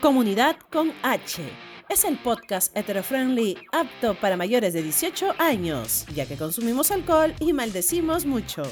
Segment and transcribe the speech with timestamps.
[0.00, 1.42] Comunidad con H.
[1.88, 7.52] Es el podcast hetero-friendly apto para mayores de 18 años, ya que consumimos alcohol y
[7.52, 8.62] maldecimos mucho.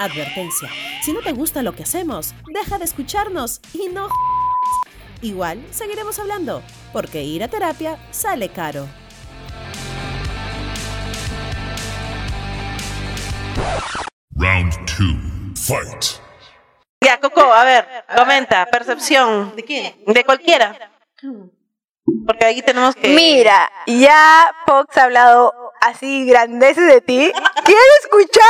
[0.00, 0.68] Advertencia,
[1.04, 4.08] si no te gusta lo que hacemos, deja de escucharnos y no...
[5.22, 6.62] Igual seguiremos hablando,
[6.92, 8.88] porque ir a terapia sale caro.
[14.36, 15.16] Round two.
[15.54, 16.23] Fight.
[17.30, 17.86] Coco, a ver,
[18.16, 19.54] comenta, percepción.
[19.56, 19.94] ¿De quién?
[20.06, 20.76] De cualquiera.
[22.26, 23.08] Porque ahí tenemos que.
[23.08, 27.32] Mira, ya Fox ha hablado así grandeces de ti.
[27.64, 28.42] Quiero escuchar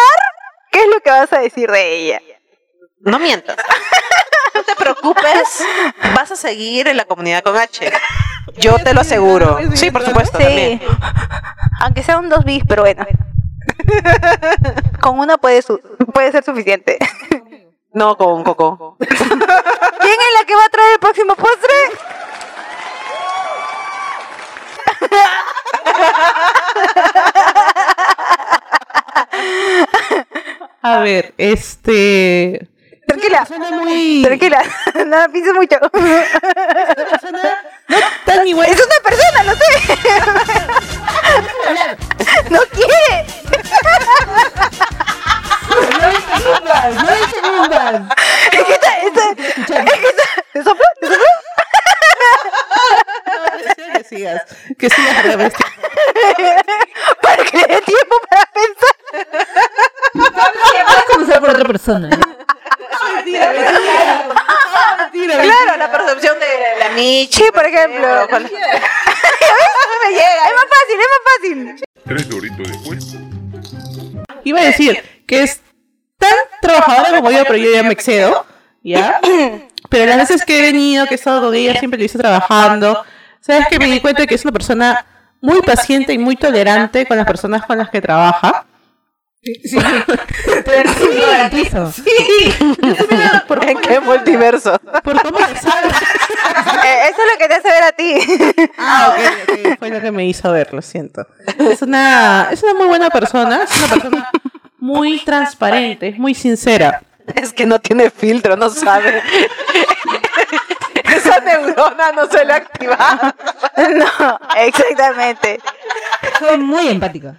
[0.72, 2.20] qué es lo que vas a decir de ella.
[3.00, 3.56] No mientas.
[4.54, 5.64] No te preocupes,
[6.14, 7.92] vas a seguir en la comunidad con H.
[8.56, 9.58] Yo te lo aseguro.
[9.74, 10.38] Sí, por supuesto.
[10.38, 10.44] Sí.
[10.44, 10.80] también.
[11.80, 13.04] Aunque sea un dos bis, pero bueno.
[15.00, 15.80] Con una puede, su-
[16.12, 16.98] puede ser suficiente.
[17.94, 18.96] No con Coco.
[18.98, 21.74] ¿Quién es la que va a traer el próximo postre?
[30.82, 32.68] A ver, este.
[33.06, 34.22] Tranquila, Suena muy.
[34.24, 34.62] tranquila.
[35.06, 35.76] No pienses mucho.
[38.24, 38.68] Tan igual.
[38.68, 39.62] Es una persona, no sé.
[48.52, 49.36] Es que está, está, es
[50.00, 50.24] que está.
[50.52, 50.86] ¿Te sopla?
[51.00, 51.30] ¿Te sopla?
[53.94, 54.42] Que sigas.
[54.78, 55.52] Que sigas revés.
[57.22, 58.94] Para que le dé tiempo para pensar.
[60.12, 62.10] Puedes comenzar por otra persona.
[65.12, 66.46] Claro, la percepción de
[66.78, 67.44] la Michi.
[67.52, 68.28] Por ejemplo.
[68.28, 68.50] Con- me
[70.10, 70.44] llega.
[70.46, 71.84] Es más fácil, es más fácil.
[72.06, 73.04] Tres doritos después.
[74.44, 75.60] Iba a decir que es
[77.54, 78.46] pero yo ya me excedo.
[78.82, 79.20] ¿Ya?
[79.90, 83.04] Pero las veces que he venido, que he estado con ella, siempre le hice trabajando.
[83.40, 85.06] Sabes que me di cuenta que es una persona
[85.40, 88.66] muy paciente y muy tolerante con las personas con las que trabaja.
[89.42, 90.84] Te
[91.14, 91.92] lo garantizo.
[93.46, 94.78] Por, ¿En qué multiverso?
[95.04, 95.88] por cómo le sabe.
[96.84, 98.70] Eh, eso es lo que te hace ver a ti.
[98.76, 101.26] Ah, ok, ok, fue lo que me hizo ver, lo siento.
[101.58, 104.30] Es una, es una muy buena persona, es una persona
[104.78, 107.00] muy transparente, es muy sincera.
[107.34, 109.22] Es que no tiene filtro, no sabe.
[111.04, 113.34] Esa neurona no se le activa.
[113.76, 115.58] No, exactamente.
[116.38, 117.34] Soy muy empática.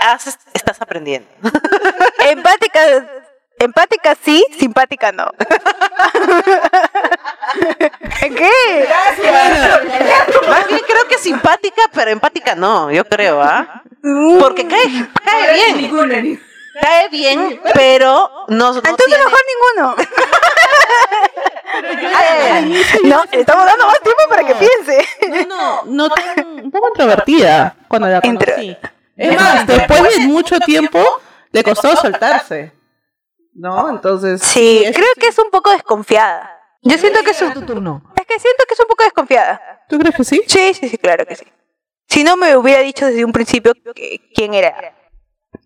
[0.00, 1.28] Haces- Estás aprendiendo.
[2.20, 2.80] Empática,
[3.58, 5.30] empática sí, simpática no.
[8.20, 8.88] ¿Qué?
[10.48, 13.82] Más bien creo que simpática, pero empática no, yo creo, ¿ah?
[14.40, 15.90] Porque cae, cae bien.
[16.80, 19.38] Cae bien, pero no, no Entonces tiene- mejor
[19.76, 19.96] ninguno.
[22.16, 22.82] Ay.
[23.04, 25.06] No, le estamos dando más tiempo para que piense.
[25.46, 28.76] No, no, no tan, un poco introvertida cuando la conocí.
[29.16, 31.02] Es más, después de mucho tiempo
[31.52, 32.72] le costó soltarse.
[33.54, 33.88] ¿No?
[33.88, 34.42] Entonces.
[34.42, 36.52] Sí, es- creo que es un poco desconfiada.
[36.82, 38.02] Yo siento que es un, tu turno.
[38.14, 39.60] es que siento que es un poco desconfiada.
[39.88, 40.42] ¿Tú crees que sí?
[40.46, 41.46] Sí, sí, sí, claro que sí.
[42.08, 44.94] Si no me hubiera dicho desde un principio que- quién era.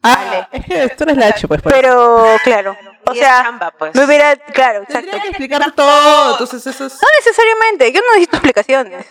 [0.03, 1.61] Ah, es que tú eres la H, pues.
[1.63, 3.95] Pero, claro, o es sea, chamba, pues.
[3.95, 5.01] me hubiera, claro, exacto.
[5.01, 6.95] Tendría que explicar todo, entonces eso es...
[6.95, 9.07] No necesariamente, yo no necesito explicaciones.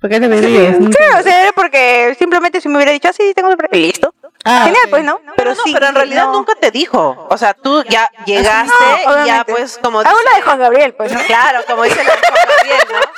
[0.00, 0.76] ¿Por qué le pedías?
[0.76, 3.76] Claro, o sea, era porque simplemente si me hubiera dicho, ah, sí, tengo que...
[3.76, 4.14] Listo.
[4.44, 4.90] Ah, Genial, ok.
[4.90, 5.20] pues, ¿no?
[5.36, 6.34] Pero, no, sí, pero en realidad no.
[6.34, 7.26] nunca te dijo.
[7.30, 8.72] O sea, tú ya llegaste
[9.06, 11.20] No, y ya pues como Hago la de Juan Gabriel, pues, ¿no?
[11.26, 13.00] Claro, como dice la de Juan Gabriel, ¿no?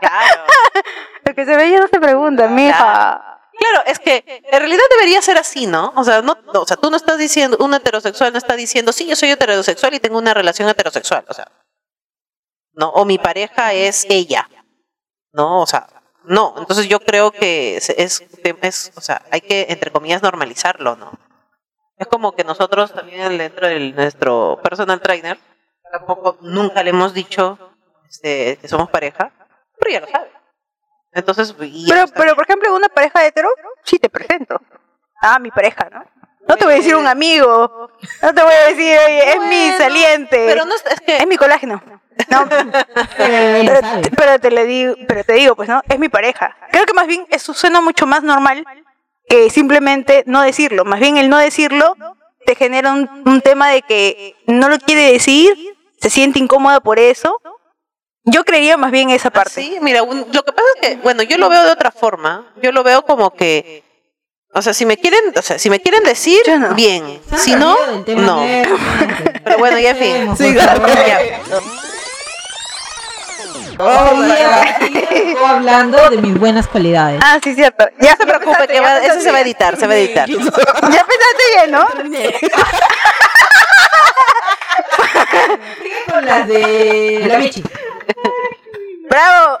[0.00, 0.44] Claro.
[1.24, 3.37] Lo que se ve ya no se pregunta, mija.
[3.58, 5.92] Claro, es que en realidad debería ser así, ¿no?
[5.96, 9.06] O sea, no, o sea, tú no estás diciendo, un heterosexual no está diciendo, sí,
[9.06, 11.50] yo soy heterosexual y tengo una relación heterosexual, o sea,
[12.72, 14.48] no, o mi pareja es ella,
[15.32, 15.88] no, o sea,
[16.22, 21.18] no, entonces yo creo que es, o sea, hay que, entre comillas, normalizarlo, ¿no?
[21.96, 25.36] Es como que nosotros también dentro de nuestro personal trainer,
[25.90, 27.58] tampoco nunca le hemos dicho
[28.08, 29.32] este, que somos pareja,
[29.80, 30.37] pero ya lo sabe.
[31.12, 33.48] Entonces, Pero, pero, por ejemplo, una pareja hetero,
[33.82, 34.60] sí te presento.
[35.20, 36.04] Ah, mi pareja, ¿no?
[36.48, 37.90] No te voy a decir un amigo.
[38.22, 40.46] No te voy a decir, oye, es mi saliente.
[40.48, 41.82] Pero no es, es que Es mi colágeno.
[42.30, 43.80] No, pero,
[44.16, 46.56] pero te le digo, pero te digo, pues no, es mi pareja.
[46.72, 48.66] Creo que más bien eso suena mucho más normal
[49.28, 50.84] que simplemente no decirlo.
[50.84, 51.96] Más bien el no decirlo
[52.44, 55.56] te genera un, un tema de que no lo quiere decir,
[56.00, 57.40] se siente incómoda por eso.
[58.30, 59.60] Yo creería más bien esa parte.
[59.62, 62.46] Sí, mira, un- lo que pasa es que, bueno, yo lo veo de otra forma.
[62.62, 63.82] Yo lo veo como que
[64.54, 66.74] O sea, si me quieren, o sea, si me quieren decir, no.
[66.74, 67.20] bien.
[67.36, 67.76] Si no,
[68.06, 68.42] no.
[69.44, 70.36] Pero bueno, ya en fin.
[70.36, 70.86] Sí, claro.
[71.06, 71.20] Ya.
[73.80, 77.20] Oh, hablando de mis buenas cualidades.
[77.24, 77.86] Ah, sí, cierto.
[78.00, 80.28] Ya se preocupe, que va- eso se va a editar, se va a editar.
[80.28, 81.86] Ya pensaste bien, ¿no?
[86.10, 87.62] Con las de la Michi.
[89.08, 89.58] ¡Bravo!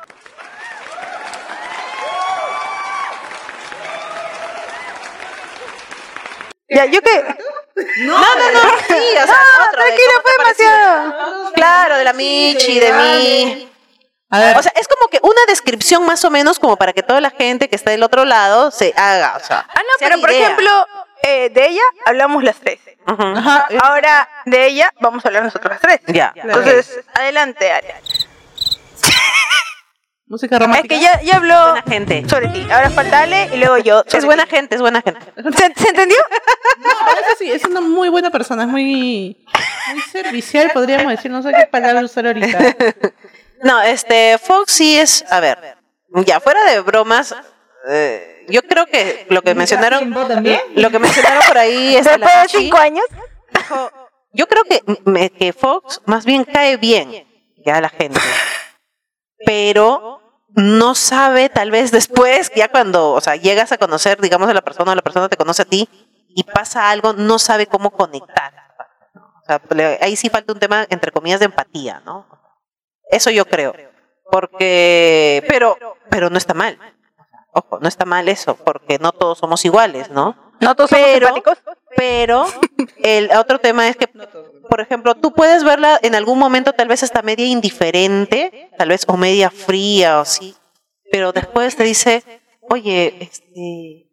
[6.68, 7.22] Ya, yo que.
[7.98, 11.52] No, no, no, sí, o sea, otro, de Tranquilo, cómo fue demasiado.
[11.54, 13.72] Claro, de la Michi, de mí.
[14.30, 17.02] A ver, O sea, es como que una descripción más o menos como para que
[17.02, 19.64] toda la gente que está del otro lado se haga, o sea.
[19.68, 20.42] Ah, no, se pero por idea.
[20.42, 20.86] ejemplo,
[21.22, 22.80] eh, de ella hablamos las tres.
[23.06, 26.00] Ajá, eh, Ahora, de ella vamos a hablar nosotros las tres.
[26.08, 26.32] Ya.
[26.36, 28.02] Entonces, adelante, Aria.
[30.28, 30.94] Música Es romántica.
[30.94, 32.28] que ya, ya habló Buena gente.
[32.28, 32.66] sobre ti.
[32.70, 34.04] Ahora falta Ale y luego yo.
[34.06, 35.20] Es buena gente, es buena gente.
[35.56, 36.16] ¿Se, se entendió?
[36.80, 39.44] No, eso sí, es una muy buena persona, es muy,
[39.92, 42.58] muy servicial, podríamos decir, no sé qué palabra usar ahorita.
[43.64, 45.58] No, este, Fox sí es, a ver,
[46.24, 47.34] ya fuera de bromas,
[47.90, 50.60] eh, yo creo que lo que mencionaron, tiempo también?
[50.76, 53.04] lo que mencionaron por ahí es Después de cinco años.
[54.32, 57.26] yo creo que, me- que Fox más bien cae bien
[57.66, 58.20] ya a la gente,
[59.44, 60.20] pero
[60.54, 64.62] no sabe tal vez después, ya cuando, o sea, llegas a conocer, digamos, a la
[64.62, 65.88] persona o la persona te conoce a ti
[66.28, 68.52] y pasa algo, no sabe cómo conectar.
[69.14, 69.60] O sea,
[70.00, 72.26] ahí sí falta un tema, entre comillas, de empatía, ¿no?
[73.10, 73.74] Eso yo creo.
[74.30, 75.76] Porque, pero,
[76.10, 76.78] pero no está mal.
[77.52, 80.36] Ojo, no está mal eso, porque no todos somos iguales, ¿no?
[80.60, 81.58] No todos somos simpáticos.
[81.98, 82.46] Pero
[83.02, 87.02] el otro tema es que, por ejemplo, tú puedes verla en algún momento tal vez
[87.02, 90.54] hasta media indiferente, tal vez o media fría o así,
[91.10, 92.22] pero después te dice,
[92.60, 94.06] oye, este,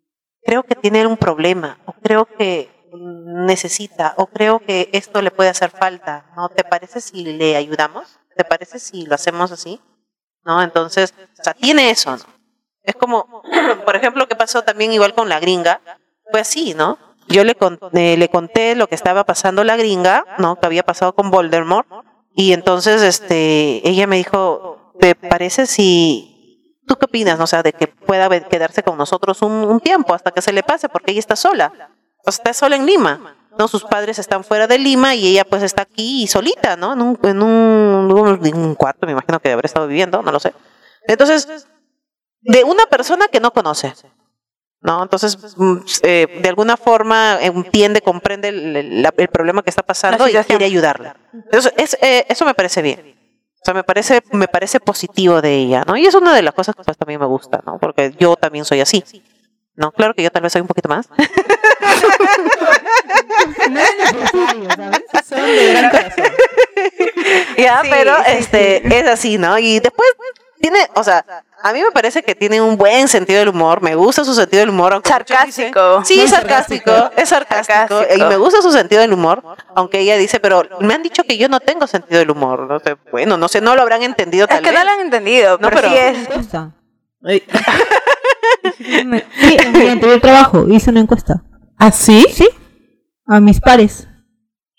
[0.43, 5.49] creo que tiene un problema, o creo que necesita, o creo que esto le puede
[5.51, 6.49] hacer falta, ¿no?
[6.49, 8.17] ¿Te parece si le ayudamos?
[8.35, 9.79] ¿Te parece si lo hacemos así?
[10.43, 10.63] ¿No?
[10.63, 12.23] Entonces, o sea, tiene eso, ¿no?
[12.81, 13.43] Es como,
[13.85, 15.81] por ejemplo, que pasó también igual con la gringa,
[16.31, 16.97] fue así, ¿no?
[17.27, 20.57] Yo le conté, le conté lo que estaba pasando la gringa, ¿no?
[20.57, 21.87] Que había pasado con Voldemort.
[22.35, 27.45] Y entonces, este, ella me dijo, ¿te parece si, tú qué opinas, no?
[27.45, 30.89] O sea, de que pueda quedarse con nosotros un, tiempo hasta que se le pase,
[30.89, 31.71] porque ella está sola.
[32.25, 33.67] O sea, está sola en Lima, ¿no?
[33.67, 36.93] Sus padres están fuera de Lima y ella pues está aquí solita, ¿no?
[36.93, 40.53] En un, en un, cuarto, me imagino que habrá estado viviendo, no lo sé.
[41.07, 41.67] Entonces,
[42.41, 43.93] de una persona que no conoce.
[44.85, 45.03] ¿No?
[45.03, 50.27] Entonces, mm, eh, de alguna forma entiende, comprende el, el- el problema que está pasando
[50.29, 51.15] y quiere ayudarla.
[51.33, 53.15] Entonces, es- eh, eso me parece bien.
[53.61, 55.97] O sea, me parece, me parece positivo de ella, ¿no?
[55.97, 57.79] Y es una de las cosas que pues, también me gusta, ¿no?
[57.79, 59.03] Porque yo también soy así.
[59.75, 61.09] No, claro que yo tal vez soy un poquito más.
[63.69, 65.27] No es.
[65.27, 66.25] Son de gran corazón.
[67.57, 69.57] ya, Sí, pero sí, este es así, ¿no?
[69.57, 70.09] Y después
[70.61, 71.25] tiene, o sea,
[71.67, 74.59] a mí me parece que tiene un buen sentido del humor, me gusta su sentido
[74.59, 75.01] del humor.
[75.03, 76.03] Sarcástico.
[76.05, 77.21] Sí, Muy sarcástico, sarcástico.
[77.21, 78.25] es sarcástico, Sarcástico.
[78.25, 79.41] y me gusta su sentido del humor,
[79.75, 82.79] aunque ella dice, pero me han dicho que yo no tengo sentido del humor, no
[82.79, 84.79] sé, bueno, no sé, no lo habrán entendido Es tal que vez.
[84.79, 86.47] no lo han entendido, No, pero, pero- sí es.
[88.77, 91.43] Sí, en mi anterior trabajo hice una encuesta.
[91.77, 92.25] ¿Ah, sí?
[92.31, 92.47] Sí.
[93.27, 94.07] A mis pares.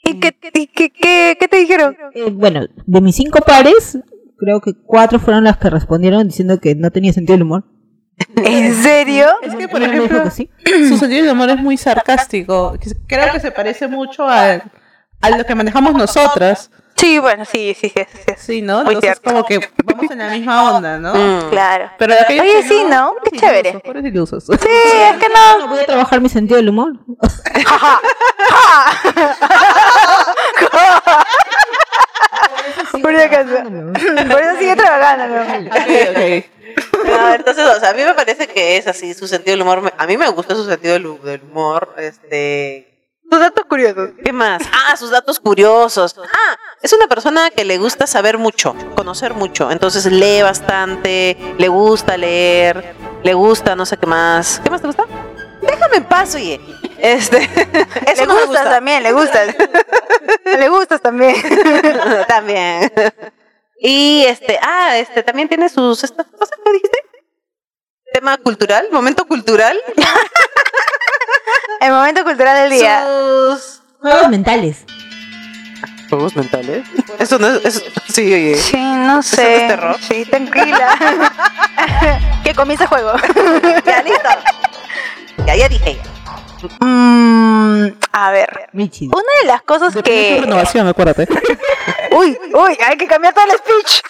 [0.05, 1.97] ¿Y qué, qué, qué, qué te dijeron?
[2.15, 3.99] Eh, bueno, de mis cinco pares,
[4.39, 7.65] creo que cuatro fueron las que respondieron diciendo que no tenía sentido el humor.
[8.37, 9.27] ¿En serio?
[9.43, 10.51] Es que, por ejemplo, que sí.
[10.89, 12.77] su sentido del humor es muy sarcástico.
[13.07, 14.63] Creo que se parece mucho a,
[15.21, 16.71] a lo que manejamos nosotras.
[16.97, 18.03] Sí, bueno, sí, sí, sí.
[18.39, 18.85] sí, ¿no?
[18.85, 19.31] Muy Entonces, cierto.
[19.31, 21.13] como que vamos en la misma onda, ¿no?
[21.15, 21.51] Mm.
[21.51, 21.91] Claro.
[21.99, 23.15] Pero Oye, que sí, ¿no?
[23.23, 23.83] Qué chévere.
[23.85, 24.61] ilusos, ilusos.
[24.63, 25.59] Sí, es que no.
[25.59, 26.95] No voy a trabajar mi sentido del humor.
[33.03, 33.51] Por si acaso.
[34.31, 35.27] Por eso sigue trabajando.
[35.37, 35.43] ¿no?
[35.43, 36.45] Ok, ok.
[37.07, 39.93] No, entonces, o sea, a mí me parece que es así, su sentido del humor,
[39.97, 42.93] a mí me gusta su sentido del, hu- del humor, este...
[43.31, 44.11] Tus datos curiosos.
[44.25, 44.63] ¿Qué más?
[44.73, 46.15] Ah, sus datos curiosos.
[46.19, 49.71] Ah, es una persona que le gusta saber mucho, conocer mucho.
[49.73, 54.61] Entonces lee bastante, le gusta leer, le gusta no sé qué más.
[54.63, 55.05] ¿Qué más te gusta?
[55.61, 56.61] Déjame en paz, oye.
[56.99, 57.39] Este,
[58.07, 58.71] eso Le gustas gusta.
[58.71, 59.55] también, le gustas.
[60.45, 61.35] le gustas también.
[62.29, 62.93] también.
[63.79, 66.99] Y este, ah, este también tiene sus estas cosas que dijiste.
[68.13, 69.79] Tema cultural, momento cultural.
[71.81, 73.05] El momento cultural del día.
[73.05, 74.85] Sus Juegos mentales.
[76.09, 76.87] juegos mentales.
[77.19, 78.57] Eso no es, eso- sí, oye.
[78.57, 79.57] Sí, no no sé.
[79.63, 79.97] es terror?
[80.01, 80.97] Sí, tranquila.
[82.45, 83.13] que comience el juego.
[83.85, 84.29] Ya listo.
[85.47, 85.99] Ya, ya dije.
[86.81, 89.07] Mm, a ver, Michi.
[89.07, 90.41] una de las cosas Depende de tu que...
[90.47, 91.29] renovación, acuérdate.
[92.13, 94.03] Uy, uy, hay que cambiar todo el speech.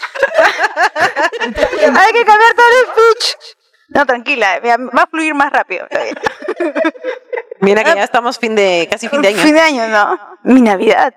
[1.40, 3.56] hay que cambiar todo el speech.
[3.88, 5.86] No, tranquila, mira, va a fluir más rápido.
[7.60, 9.38] Mira que ya estamos fin de, casi fin de año.
[9.38, 10.18] Fin de año, ¿no?
[10.42, 11.14] Mi Navidad.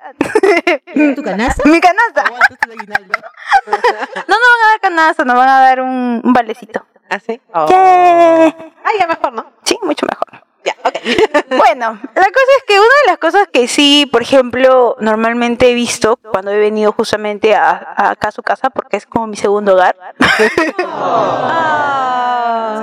[1.16, 1.68] ¿Tu canasta?
[1.70, 2.24] Mi canasta.
[2.26, 6.86] No nos van a dar canasta, nos van a dar un, un valecito.
[7.10, 7.42] ¿Ah, sí?
[7.54, 7.68] Oh.
[7.68, 8.56] Yeah.
[8.84, 9.52] Ah, ya mejor, ¿no?
[9.64, 10.46] Sí, mucho mejor.
[10.66, 10.96] Ya, ok.
[11.58, 15.74] Bueno, la cosa es que una de las cosas que sí, por ejemplo, normalmente he
[15.74, 19.36] visto cuando he venido justamente a, a acá a su casa, porque es como mi
[19.38, 19.96] segundo hogar.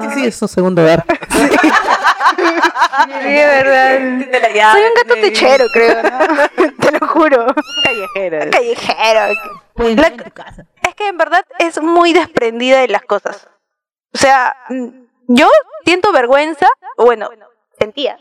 [0.03, 1.05] Sí, sí, es su segundo hogar.
[1.31, 4.73] Sí, de verdad.
[4.73, 6.19] Soy un gato techero, creo, ¿no?
[6.81, 7.47] Te lo juro.
[7.85, 8.51] Callejero.
[8.51, 9.21] Callejero.
[9.77, 10.67] La- entrar en tu casa.
[10.83, 13.49] Es que en verdad es muy desprendida de las cosas.
[14.15, 14.57] O sea,
[15.29, 15.49] yo
[15.85, 17.29] siento vergüenza, bueno,
[17.79, 18.17] sentía.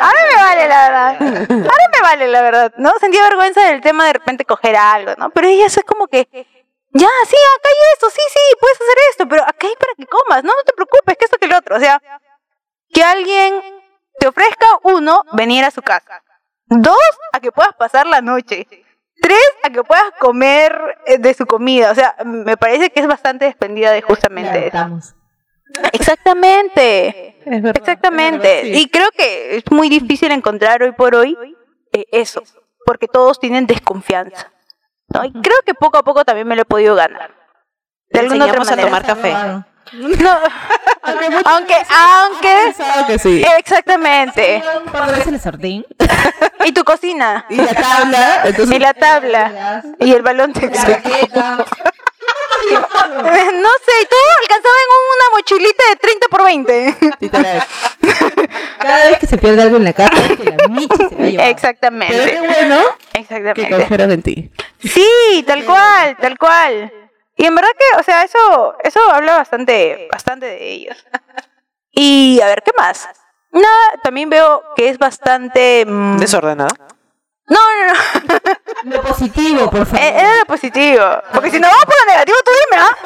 [0.00, 1.16] Ahora, me vale la verdad.
[1.50, 2.92] Ahora me vale la verdad, ¿no?
[3.00, 5.30] Sentía vergüenza del tema de repente coger algo, ¿no?
[5.30, 9.28] Pero ella es como que, ya, sí, acá hay esto, sí, sí, puedes hacer esto,
[9.28, 11.76] pero acá hay para que comas, no, no te preocupes, que esto que lo otro.
[11.76, 12.00] O sea,
[12.92, 13.62] que alguien
[14.18, 16.22] te ofrezca, uno, venir a su casa.
[16.66, 16.96] Dos,
[17.32, 18.66] a que puedas pasar la noche.
[19.20, 21.90] Tres, a que puedas comer eh, de su comida.
[21.90, 25.14] O sea, me parece que es bastante despendida de justamente eso.
[25.92, 27.36] Exactamente.
[27.44, 27.76] Es verdad.
[27.76, 28.58] Exactamente.
[28.58, 28.82] es verdad, sí.
[28.82, 31.36] Y creo que es muy difícil encontrar hoy por hoy
[31.92, 32.42] eh, eso.
[32.84, 34.52] Porque todos tienen desconfianza.
[35.08, 35.24] ¿no?
[35.24, 37.30] Y creo que poco a poco también me lo he podido ganar.
[38.10, 38.88] De alguna otra enseñamos a manera.
[38.88, 39.64] tomar café.
[39.92, 40.30] No.
[41.44, 42.56] aunque, aunque.
[42.66, 43.42] Pensaba que sí.
[43.58, 44.62] Exactamente.
[44.84, 45.86] Un par de veces el sartén.
[46.64, 47.46] Y tu cocina.
[47.48, 49.82] Y la tabla, entonces Y la tabla.
[50.00, 50.68] Y el balón de.
[52.68, 56.96] No sé, y todo alcanzaba en una mochilita de 30 por 20.
[57.20, 57.66] literal.
[58.80, 61.08] Cada vez que se pierde algo en la casa, es que la Michi se va
[61.08, 61.18] a llevar.
[61.18, 62.40] Pero qué Exactamente.
[62.40, 63.70] bueno que Exactamente.
[63.70, 64.50] confiaras en ti.
[64.80, 66.92] Sí, tal cual, tal cual.
[67.36, 70.96] Y en verdad que, o sea, eso, eso habla bastante, bastante de ellos.
[71.92, 73.08] Y a ver, ¿qué más?
[73.52, 75.84] Nada, también veo que es bastante.
[75.86, 76.68] mm, Desordenada.
[77.48, 77.92] No, no,
[78.84, 78.96] no.
[78.96, 80.00] Lo positivo, por favor.
[80.04, 81.04] Eh, Era lo positivo.
[81.32, 82.96] Porque si no vamos por lo negativo, tú dime, ¿ah?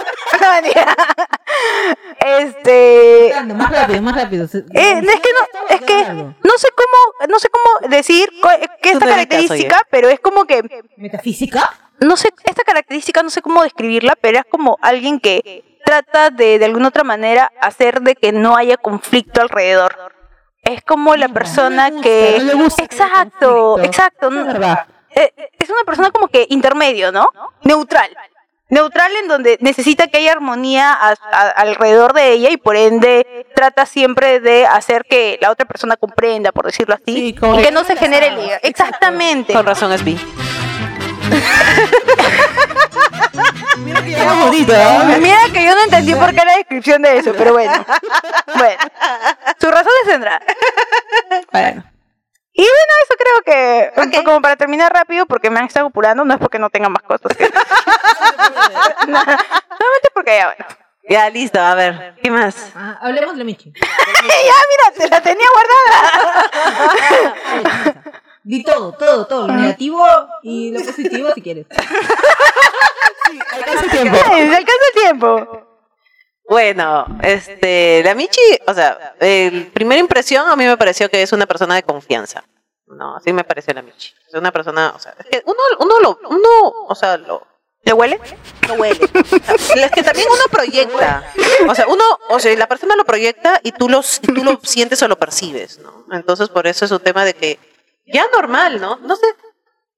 [2.19, 3.33] Este.
[3.55, 4.45] Más rápido, más rápido.
[4.45, 8.49] Eh, es que no, es que no sé cómo, no sé cómo decir co-
[8.81, 10.63] que esta característica, pero es como que,
[10.97, 11.73] ¿Metafísica?
[12.01, 16.59] no sé, esta característica no sé cómo describirla, pero es como alguien que trata de,
[16.59, 20.12] de alguna otra manera, hacer de que no haya conflicto alrededor.
[20.63, 22.37] Es como la persona no le gusta, que...
[22.39, 24.29] no le gusta exacto, exacto.
[24.29, 24.87] Es verdad.
[25.15, 27.29] Eh, es una persona como que intermedio, ¿no?
[27.63, 28.11] Neutral.
[28.69, 33.45] Neutral en donde necesita que haya armonía a- a- alrededor de ella y por ende
[33.55, 37.71] trata siempre de hacer que la otra persona comprenda, por decirlo así, Sí, y que-
[37.71, 38.57] no se genere liga.
[38.63, 39.53] Exactamente.
[39.53, 40.03] Con razón es
[44.45, 45.19] bonito, ¿eh?
[45.21, 47.85] Mira que yo no entendí por qué la descripción de eso, pero bueno.
[48.57, 48.81] Bueno,
[49.61, 50.41] sus razones tendrá.
[51.53, 51.85] Bueno.
[52.55, 53.43] Y bueno, eso creo
[54.13, 56.89] que, como para terminar rápido, porque me han estado apurando, no es porque no tenga
[56.91, 57.35] más cosas.
[57.37, 57.49] que-
[59.09, 60.67] No, solamente porque ya, bueno.
[61.09, 62.15] Ya, listo, a ver.
[62.23, 62.55] ¿Qué más?
[62.77, 63.73] Ah, hablemos de la Michi.
[63.83, 63.89] ya,
[64.23, 65.47] mira, te la tenía
[67.63, 68.22] guardada.
[68.45, 69.47] Di todo, todo, todo.
[69.47, 70.05] Lo negativo
[70.43, 71.67] y lo positivo si quieres.
[73.67, 74.19] Hace tiempo.
[74.31, 75.69] Ay, Se alcanza el tiempo.
[76.49, 81.33] Bueno, este, la Michi, o sea, el primera impresión a mí me pareció que es
[81.33, 82.45] una persona de confianza.
[82.87, 84.13] No, así me pareció la Michi.
[84.29, 86.49] Es una persona, o sea, es que uno, uno lo, uno,
[86.89, 87.47] o sea, lo,
[87.85, 88.21] ¿Le huele?
[88.69, 89.01] no huele.
[89.05, 91.25] O sea, es que también uno proyecta.
[91.69, 94.61] O sea, uno, o sea, la persona lo proyecta y tú, los, y tú lo
[94.63, 96.07] sientes o lo percibes, ¿no?
[96.13, 97.59] Entonces, por eso es un tema de que
[98.07, 98.97] ya normal, ¿no?
[98.97, 99.27] No sé,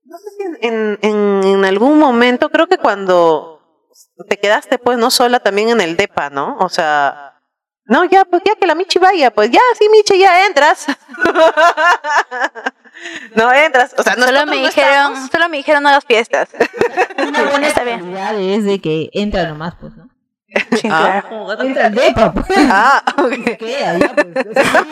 [0.05, 3.61] no sé si en, en, algún momento, creo que cuando
[4.29, 6.57] te quedaste, pues, no sola también en el DEPA, ¿no?
[6.59, 7.41] O sea,
[7.87, 10.87] no, ya, pues, ya que la Michi vaya, pues, ya, sí, Michi, ya entras.
[13.35, 13.95] no entras.
[13.99, 16.49] O sea, Solo me no dijeron, estamos- solo me dijeron no hagas fiestas.
[17.19, 18.17] Una buena Está bien.
[18.39, 20.09] es de que entra nomás, pues, ¿no?
[20.81, 21.23] Sí, Ah.
[21.29, 21.63] claro.
[21.63, 22.47] Entra el depa, pues.
[22.71, 23.59] Ah, ok.
[23.59, 24.47] Pues.
[24.47, 24.85] O sea,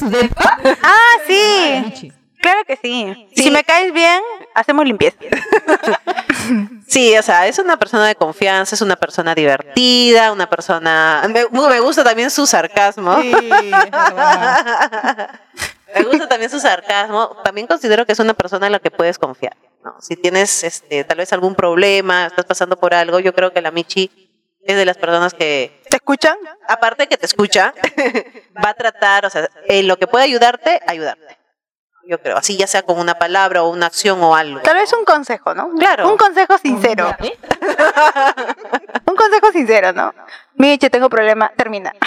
[0.10, 0.58] depa.
[0.82, 2.12] Ah, sí.
[2.40, 3.28] Claro que sí.
[3.34, 3.44] Sí.
[3.44, 4.20] Si me caes bien,
[4.54, 5.16] hacemos limpieza.
[6.86, 11.24] Sí, o sea, es una persona de confianza, es una persona divertida, una persona...
[11.28, 13.20] Me, me gusta también su sarcasmo.
[13.20, 13.32] Sí.
[15.96, 17.36] Me gusta también su sarcasmo.
[17.42, 19.56] También considero que es una persona en la que puedes confiar.
[19.84, 19.96] ¿no?
[20.00, 23.70] Si tienes este, tal vez algún problema, estás pasando por algo, yo creo que la
[23.70, 24.10] Michi
[24.62, 26.36] es de las personas que, ¿Te escuchan?
[26.68, 27.72] aparte que te escucha,
[28.64, 31.38] va a tratar, o sea, en lo que puede ayudarte, ayudarte.
[32.08, 34.60] Yo creo, así ya sea con una palabra o una acción o algo.
[34.60, 35.70] Tal vez un consejo, ¿no?
[35.70, 36.08] Claro.
[36.08, 37.16] Un consejo sincero.
[39.06, 40.14] Un consejo sincero, ¿no?
[40.54, 41.50] Miche, tengo problema.
[41.56, 41.92] Termina.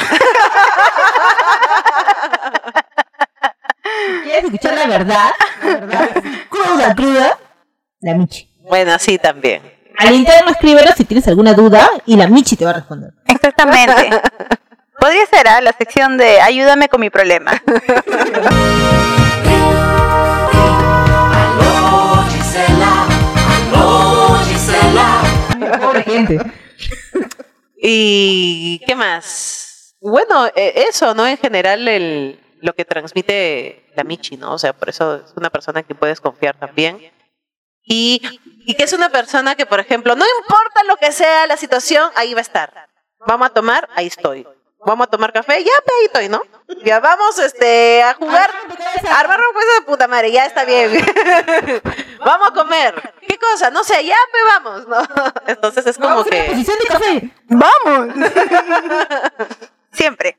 [4.24, 5.32] ¿Quieres escuchar la verdad?
[5.64, 6.10] La verdad.
[6.50, 7.38] Cruda, cruda.
[8.02, 8.50] La Michi.
[8.62, 9.62] Bueno, sí, también.
[9.98, 13.12] Al interno escríbelo si tienes alguna duda y la Michi te va a responder.
[13.28, 14.22] Exactamente.
[15.00, 15.62] Podría ser ¿ah?
[15.62, 17.52] la sección de ayúdame con mi problema.
[25.82, 26.40] Pobre gente.
[27.78, 29.96] ¿Y qué más?
[30.02, 31.26] Bueno, eh, eso, ¿no?
[31.26, 34.54] En general, el, lo que transmite la Michi, ¿no?
[34.54, 37.00] O sea, por eso es una persona que puedes confiar también.
[37.84, 38.22] Y,
[38.66, 42.12] y que es una persona que, por ejemplo, no importa lo que sea la situación,
[42.16, 42.90] ahí va a estar.
[43.26, 44.46] Vamos a tomar, ahí estoy.
[44.86, 46.42] Vamos a tomar café, ya pe, ahí estoy, ¿no?
[46.86, 48.50] Ya vamos este, a jugar,
[49.10, 50.92] a armar un juego de puta madre, ya está bien.
[52.26, 53.14] vamos a comer.
[53.28, 53.70] ¿Qué cosa?
[53.72, 54.98] No sé, ya pe, vamos, ¿no?
[55.48, 56.44] Entonces es como que...
[56.44, 57.30] Posición de café.
[57.50, 58.16] ¡Vamos!
[59.92, 60.38] Siempre.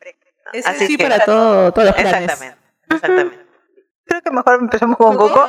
[0.52, 2.22] Es Así sí que- para todo, todos los planes.
[2.22, 3.46] Exactamente, exactamente.
[4.06, 5.46] Creo que mejor empezamos con Coco.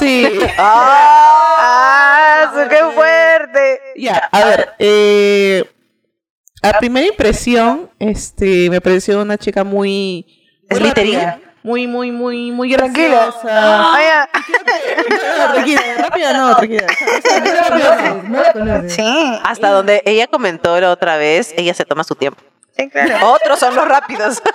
[0.00, 0.40] Sí.
[0.58, 2.50] ¡Ah!
[2.68, 3.80] ¡Qué fuerte!
[3.96, 5.70] Ya, a ver, eh,
[6.68, 10.26] a primera impresión, este, me pareció una chica muy,
[10.70, 10.92] muy
[11.64, 13.08] muy, muy, muy, muy Tranquila.
[13.08, 13.78] graciosa.
[13.78, 14.28] Vaya.
[15.38, 16.86] No, tranquila, rápida no, tranquila.
[18.88, 22.42] Sí, Hasta donde ella comentó la otra vez, ella se toma su tiempo.
[22.76, 23.32] Sí, claro.
[23.32, 24.42] Otros son los rápidos.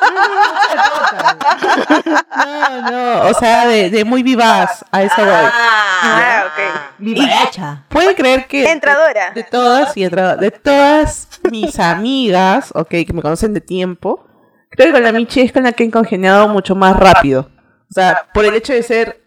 [2.36, 5.28] No, no, o sea, de, de muy vivaz, a eso voy.
[5.32, 6.82] Ah, ok.
[7.00, 7.84] Vivacha.
[7.90, 9.32] Pueden creer que Entradora.
[9.32, 14.26] de todas y entra- de todas mis amigas, ok, que me conocen de tiempo,
[14.70, 17.50] creo que con la Michi es con la que he congeniado mucho más rápido.
[17.90, 19.24] O sea, por el hecho de ser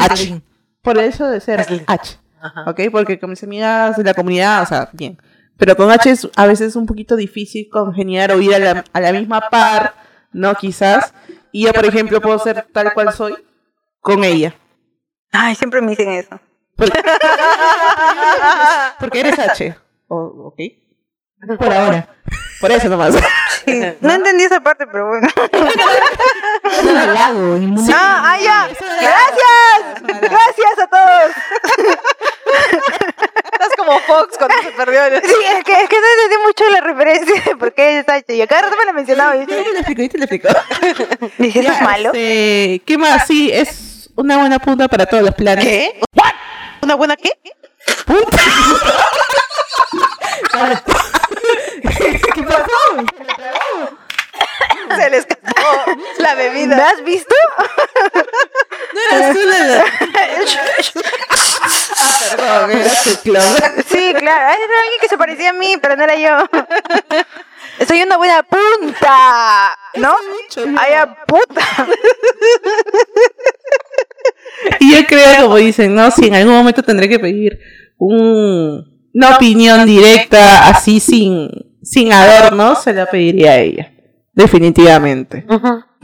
[0.00, 0.40] H.
[0.82, 2.18] Por el hecho de ser H.
[2.66, 5.18] Ok, porque con mis amigas de la comunidad, o sea, bien.
[5.60, 9.00] Pero con H es a veces un poquito difícil congeniar o ir a la, a
[9.00, 9.94] la misma par,
[10.32, 10.54] ¿no?
[10.54, 11.12] Quizás.
[11.52, 13.34] Y yo, por ejemplo, puedo ser tal cual soy
[14.00, 14.54] con ella.
[15.30, 16.40] Ay, siempre me dicen eso.
[18.98, 19.76] Porque eres H.
[20.08, 20.58] O- ok.
[21.58, 22.08] Por ahora.
[22.60, 23.14] Por eso nomás.
[23.66, 23.82] Sí.
[24.00, 25.28] No entendí esa parte, pero bueno.
[26.64, 27.58] Es un halago,
[27.94, 28.68] ah, ya.
[28.68, 30.20] Gracias.
[30.20, 31.32] Gracias a todos.
[34.46, 35.04] Cuando se perdió.
[35.04, 38.06] el- Sí, es que, es que no entendí mucho la referencia de por qué es.
[38.28, 39.36] Y a cada rato me la mencionaba.
[39.36, 40.48] Y Yo te lo explico, yo te lo explico.
[41.38, 42.08] ¿Dice, ¿eso es malo?
[42.12, 43.26] este, ¿Qué más?
[43.26, 45.64] Sí, es una buena punta para todos los planes.
[45.64, 46.00] ¿Qué?
[46.82, 47.32] ¿Una buena qué?
[48.06, 48.38] Punta.
[52.34, 52.64] ¿Qué pasó?
[55.00, 55.52] Se le escapó
[56.18, 56.88] la ¿Me bebida.
[56.90, 57.34] has visto?
[59.12, 59.84] Eras tú la-
[62.36, 63.42] Perdón, eras tu clon.
[63.88, 64.40] Sí, claro.
[64.40, 66.38] Era alguien que se parecía a mí, pero no era yo.
[67.88, 69.76] Soy una buena punta.
[69.94, 70.14] ¿No?
[70.78, 71.62] Ay, a puta.
[74.80, 76.10] Y yo creo, como dicen, ¿no?
[76.10, 77.58] Si en algún momento tendré que pedir
[77.98, 81.48] un- una opinión directa, así sin,
[81.82, 83.92] sin adornos, se la pediría a ella.
[84.32, 85.44] Definitivamente.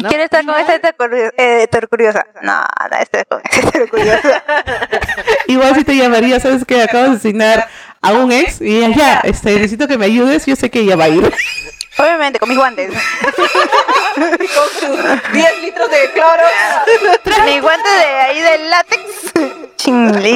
[0.09, 1.33] ¿Quién está con esta heterocuriosa?
[1.39, 2.27] Eh, heterocuriosa?
[2.43, 2.53] No,
[2.91, 4.45] no, esta con esta heterocuriosa.
[5.47, 7.69] Igual si te llamaría, sabes que acabas de asignar
[8.03, 10.97] a un ex y ella, ya, este, necesito que me ayudes, yo sé que ella
[10.97, 11.33] va a ir.
[11.99, 12.91] Obviamente, con mis guantes.
[15.33, 16.43] 10 litros de cloro.
[17.47, 19.03] mis guantes de ahí del látex.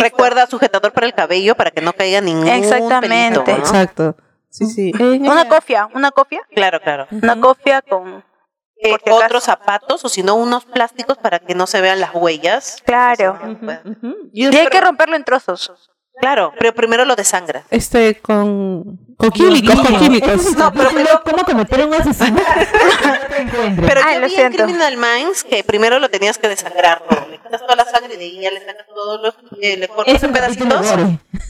[0.02, 3.40] Recuerda sujetador para el cabello para que no caiga ningún Exactamente.
[3.40, 3.58] pelito, ¿no?
[3.58, 4.16] Exacto.
[4.50, 4.92] Sí, sí.
[4.98, 6.42] Una cofia, una cofia.
[6.54, 7.06] Claro, claro.
[7.10, 8.24] Una cofia con...
[8.82, 12.78] Eh, otros zapatos o si no unos plásticos para que no se vean las huellas.
[12.86, 13.38] Claro.
[13.84, 14.30] Ujú.
[14.32, 15.89] Y hay que romperlo en trozos.
[16.20, 17.62] Claro, pero primero lo desangra.
[17.70, 20.46] Este, con, con químicos, con químicos.
[20.46, 22.42] el capítulo, ¿Cómo cometer un asesinato?
[23.40, 23.86] No.
[23.86, 24.52] Pero Ay, yo lo vi en.
[24.52, 27.02] Criminal Minds que primero lo tenías que desangrar.
[27.10, 27.26] ¿no?
[27.30, 30.22] Le quitas toda la sangre y de ya le sacas todos los, eh, le cortas
[30.22, 30.86] en pedacitos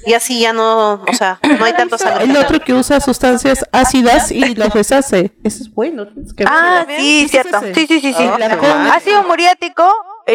[0.06, 2.24] y así ya no, o sea, no hay tanto sangre.
[2.24, 5.32] El otro que usa sustancias ácidas y los deshace.
[5.42, 6.06] Eso es bueno.
[6.36, 7.60] que Ah, sí, ¿Qué es cierto.
[7.74, 8.24] Sí, sí, sí, sí.
[8.24, 8.90] Ah, con- mal.
[8.92, 9.84] Ha sido muriático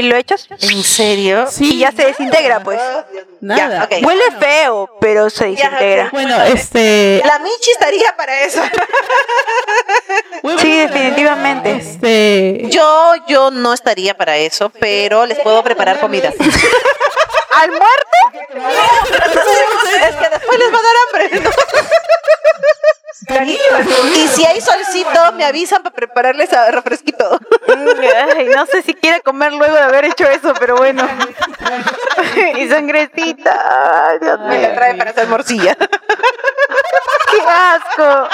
[0.01, 1.47] lo echas ¿En serio?
[1.49, 1.75] Sí.
[1.75, 2.79] y ya se desintegra, pues.
[3.41, 3.87] Nada.
[3.89, 4.05] Ya, ok.
[4.05, 6.09] Huele feo, pero se desintegra.
[6.11, 7.21] Bueno, este.
[7.25, 8.61] La Michi estaría para eso.
[10.59, 11.71] Sí, definitivamente.
[11.75, 12.67] Este.
[12.69, 16.33] Yo, yo no estaría para eso, pero les puedo preparar comida.
[17.55, 18.17] ¿Al muerte?
[20.09, 21.41] es que después les va a dar hambre.
[21.41, 21.49] ¿no?
[24.15, 27.39] Y si hay solcito, me avisan para prepararles a refresquito.
[27.67, 31.07] Ay, no sé si quiere comer luego de haber hecho eso, pero bueno.
[32.57, 34.07] y sangrecita.
[34.09, 35.75] Ay, Dios Me la trae para hacer morcilla.
[35.75, 38.29] Qué asco.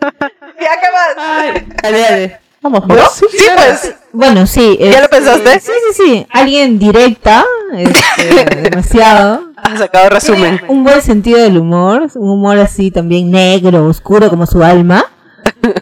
[0.60, 1.14] Ya, ¿qué más?
[1.16, 2.40] Ay, dale, dale.
[2.60, 2.82] Vamos.
[3.14, 3.94] Sí, pues.
[4.12, 4.76] Bueno, sí.
[4.80, 5.60] ¿Ya lo este, pensaste?
[5.60, 6.26] Sí, sí, sí.
[6.30, 9.48] Alguien directa, este, demasiado.
[9.60, 10.60] Ha sacado resumen.
[10.68, 15.04] Un buen sentido del humor, un humor así también negro, oscuro como su alma.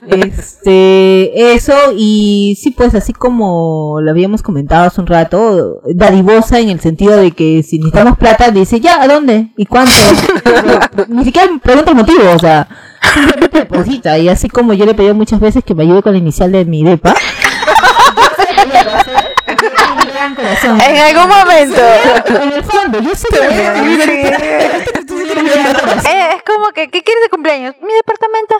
[0.08, 6.70] Este, eso y sí, pues así como lo habíamos comentado hace un rato, dadivosa en
[6.70, 9.52] el sentido de que si necesitamos plata, dice, ya, ¿a dónde?
[9.56, 9.92] ¿Y cuánto?
[11.08, 12.68] Ni siquiera pregunta el motivo, o sea,
[13.14, 14.18] simplemente deposita.
[14.18, 16.64] Y así como yo le pedí muchas veces que me ayude con la inicial de
[16.64, 17.14] mi depa.
[19.96, 21.80] En algún momento.
[22.42, 23.26] En el fondo, yo sé
[26.08, 27.74] Eh, es como que, ¿qué quieres de cumpleaños?
[27.82, 28.54] Mi departamento.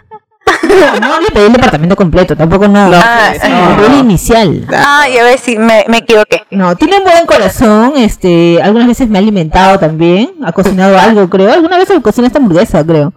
[1.01, 2.91] no le pedí el departamento completo, tampoco no.
[2.95, 4.67] Ah, no, pedí el inicial.
[4.73, 6.45] Ah, ya ves, sí, me, me equivoqué.
[6.51, 11.29] No, tiene un buen corazón, este, algunas veces me ha alimentado también, ha cocinado algo,
[11.29, 11.53] creo.
[11.53, 13.13] Alguna vez cocina esta hamburguesa, creo.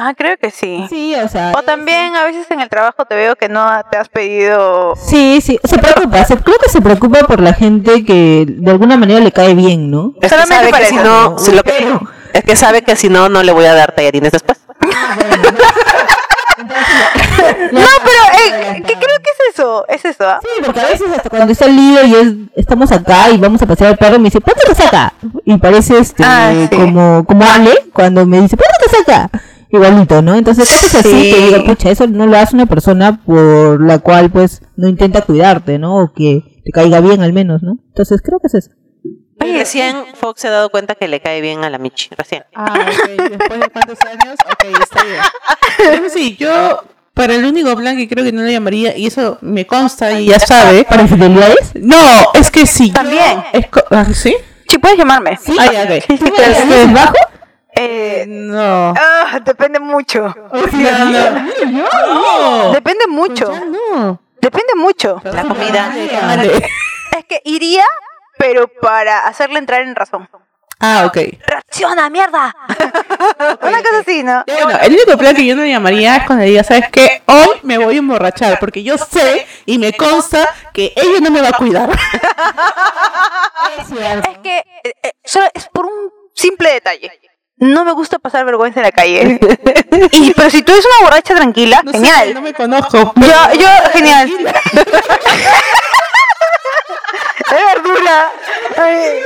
[0.00, 0.86] Ah, creo que sí.
[0.88, 1.52] Sí, o sea.
[1.56, 4.94] O también a veces en el trabajo te veo que no te has pedido.
[4.96, 8.96] Sí, sí, se preocupa, se, creo que se preocupa por la gente que de alguna
[8.96, 10.12] manera le cae bien, ¿no?
[10.16, 11.04] Es que Solamente sabe para que si eso.
[11.04, 11.98] no, si lo que-
[12.32, 14.58] es que sabe que si no, no le voy a dar tallarines después.
[16.58, 19.84] No, pero eh, ¿qué creo que es eso?
[19.88, 20.24] Es eso.
[20.28, 20.38] ¿ah?
[20.42, 23.60] Sí, porque a veces hasta cuando está el lío y es, estamos acá y vamos
[23.62, 25.12] a pasear al perro, me dice, ¿cuánto te saca?
[25.44, 26.76] Y parece este, Ah, sí.
[26.76, 29.30] como, como Ale, cuando me dice, ¿cuánto te saca?
[29.70, 30.34] Igualito, ¿no?
[30.34, 31.30] Entonces, cosas así Sí.
[31.32, 35.22] que digo, pucha, eso no lo hace una persona por la cual, pues, no intenta
[35.22, 35.96] cuidarte, ¿no?
[35.98, 37.78] O que te caiga bien al menos, ¿no?
[37.88, 38.70] Entonces, creo que es eso.
[39.40, 42.44] Oye, recién Fox se ha dado cuenta que le cae bien a la Michi, recién.
[42.54, 43.30] Ah, ok.
[43.30, 45.20] Después de cuántos años, ok, está bien.
[45.76, 46.82] Pero sí, yo,
[47.14, 50.26] para el único plan que creo que no le llamaría, y eso me consta y
[50.26, 50.84] ya sabe.
[50.88, 51.72] ¿Para infidelidades?
[51.74, 51.96] No,
[52.34, 52.90] es que sí.
[52.90, 53.44] También.
[53.52, 54.34] Es ah, ¿Sí?
[54.66, 55.38] Sí, puedes llamarme.
[55.58, 55.90] Ah, ya, ok.
[56.08, 57.14] ¿Es bajo?
[57.80, 58.92] Eh, No.
[58.96, 60.34] ah, depende mucho.
[60.72, 61.10] No,
[61.70, 62.72] no.
[62.72, 63.52] Depende mucho.
[63.52, 64.20] No.
[64.40, 65.20] Depende mucho.
[65.24, 65.92] La comida.
[66.22, 66.56] Vale.
[67.16, 67.84] Es que iría,
[68.38, 70.28] pero para hacerle entrar en razón.
[70.80, 71.16] Ah, ok.
[71.44, 72.54] ¡Reacciona, mierda!
[73.62, 74.44] Una cosa así, ¿no?
[74.46, 77.20] Bueno, el único plan que yo no llamaría es cuando diga, ¿sabes qué?
[77.26, 81.42] Hoy me voy a emborrachar, porque yo sé y me consta que ella no me
[81.42, 81.90] va a cuidar.
[83.78, 87.10] Es que eh, eh, solo es por un simple detalle.
[87.60, 89.38] No me gusta pasar vergüenza en la calle.
[90.12, 92.34] y pero si tú eres una borracha tranquila, No sé, genial.
[92.34, 93.12] no me conozco.
[93.16, 94.30] Yo, yo, genial.
[97.50, 98.30] Es verdura.
[98.76, 99.22] Ay,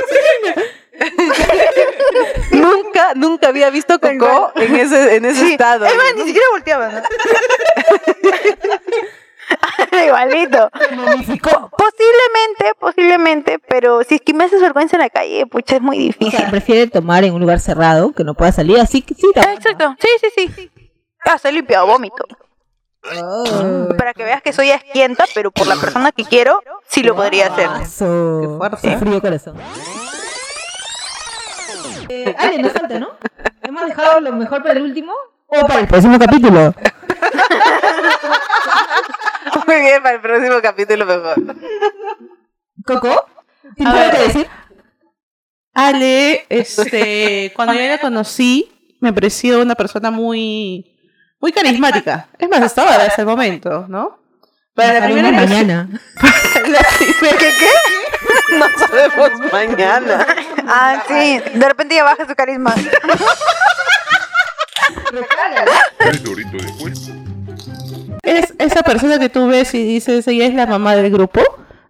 [2.51, 5.51] Nunca, nunca había visto Coco en ese, en ese sí.
[5.53, 5.85] estado.
[5.85, 7.01] Es más, ni siquiera volteaba, ¿no?
[10.05, 10.69] Igualito.
[10.71, 15.81] Po- posiblemente, posiblemente, pero si es que me haces vergüenza en la calle, pucha, es
[15.81, 16.39] muy O difícil.
[16.39, 19.27] sea, prefiere tomar en un lugar cerrado, que no pueda salir, así que sí.
[19.35, 20.71] Exacto, sí, sí, sí.
[21.25, 22.25] Ah, se limpiado vómito.
[23.97, 27.47] Para que veas que soy asquienta, pero por la persona que quiero, sí lo podría
[27.47, 27.67] hacer.
[27.67, 28.97] Qué fuerza.
[28.99, 29.57] frío corazón.
[32.09, 33.09] Eh, Ale, nos falta, ¿no?
[33.61, 35.13] ¿Hemos dejado lo mejor para el último?
[35.47, 36.73] ¿O para el próximo capítulo?
[39.67, 41.35] Muy bien, para el próximo capítulo mejor.
[42.85, 43.25] ¿Coco?
[43.75, 44.47] ¿Tienes algo que decir?
[45.73, 50.85] Ale, este, cuando yo la conocí, me pareció una persona muy,
[51.39, 52.27] muy carismática.
[52.37, 54.19] Es más, hasta ahora, hasta el momento, ¿no?
[54.75, 55.87] Para la primera mañana.
[56.67, 57.37] la primera-
[58.57, 60.25] No sabemos mañana.
[60.67, 62.73] Ah, sí, de repente ya baja su carisma.
[65.99, 67.09] Tres doritos después.
[68.37, 71.41] Es esa persona que tú ves y dices, ella es la mamá del grupo.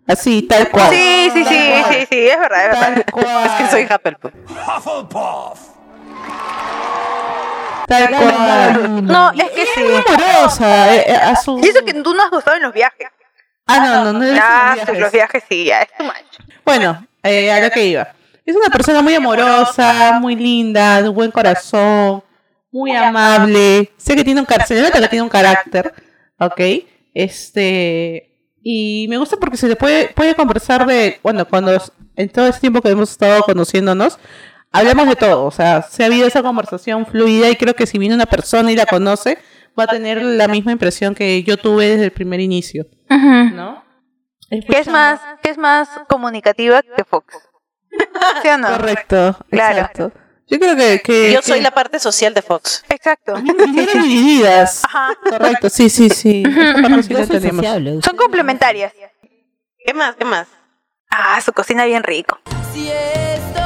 [0.07, 0.89] Así, tal cual.
[0.91, 1.55] Sí, sí, sí,
[1.89, 2.93] sí, sí, es verdad, es verdad.
[2.93, 3.45] Tal cual.
[3.45, 4.33] Es que soy Hufflepuff.
[7.87, 9.05] Tal cual.
[9.05, 9.81] No, es que sí.
[9.81, 10.93] Muy amorosa.
[10.95, 11.33] eh, eh.
[11.61, 13.07] Y eso que tú no has gustado en los viajes.
[13.65, 14.41] Ah, no, no, no.
[14.41, 14.99] Ah, los viajes.
[14.99, 16.49] los viajes sí, ya, es too much.
[16.65, 18.09] Bueno, eh, a lo que iba.
[18.45, 22.21] Es una persona muy amorosa, muy linda, de buen corazón,
[22.71, 23.93] muy amable.
[23.95, 25.93] Sé que tiene un carácter, se le nota que tiene un carácter,
[26.45, 26.61] ¿ok?
[27.13, 31.71] Este, y me gusta porque se le puede, puede conversar de, bueno, cuando
[32.15, 34.19] en todo este tiempo que hemos estado conociéndonos,
[34.71, 37.97] hablamos de todo, o sea, se ha habido esa conversación fluida y creo que si
[37.97, 39.37] viene una persona y la conoce,
[39.77, 43.83] va a tener la misma impresión que yo tuve desde el primer inicio, ¿no?
[44.49, 47.35] Que es más, que es más comunicativa que Fox.
[48.41, 48.67] ¿Sí o no?
[48.67, 49.37] Correcto.
[49.49, 49.79] Claro.
[49.79, 50.11] Exacto.
[50.53, 51.01] Yo creo que.
[51.03, 52.83] que Yo soy que- la parte social de Fox.
[52.89, 53.33] Exacto.
[53.65, 54.83] Vinieron divididas.
[54.85, 55.09] Ajá.
[55.29, 56.43] Correcto, sí, sí, sí.
[57.03, 58.01] Sí.
[58.03, 58.93] Son complementarias.
[59.85, 60.15] ¿Qué más?
[60.15, 60.47] ¿Qué más?
[61.09, 62.39] Ah, su cocina bien rico.
[62.73, 63.62] Si esto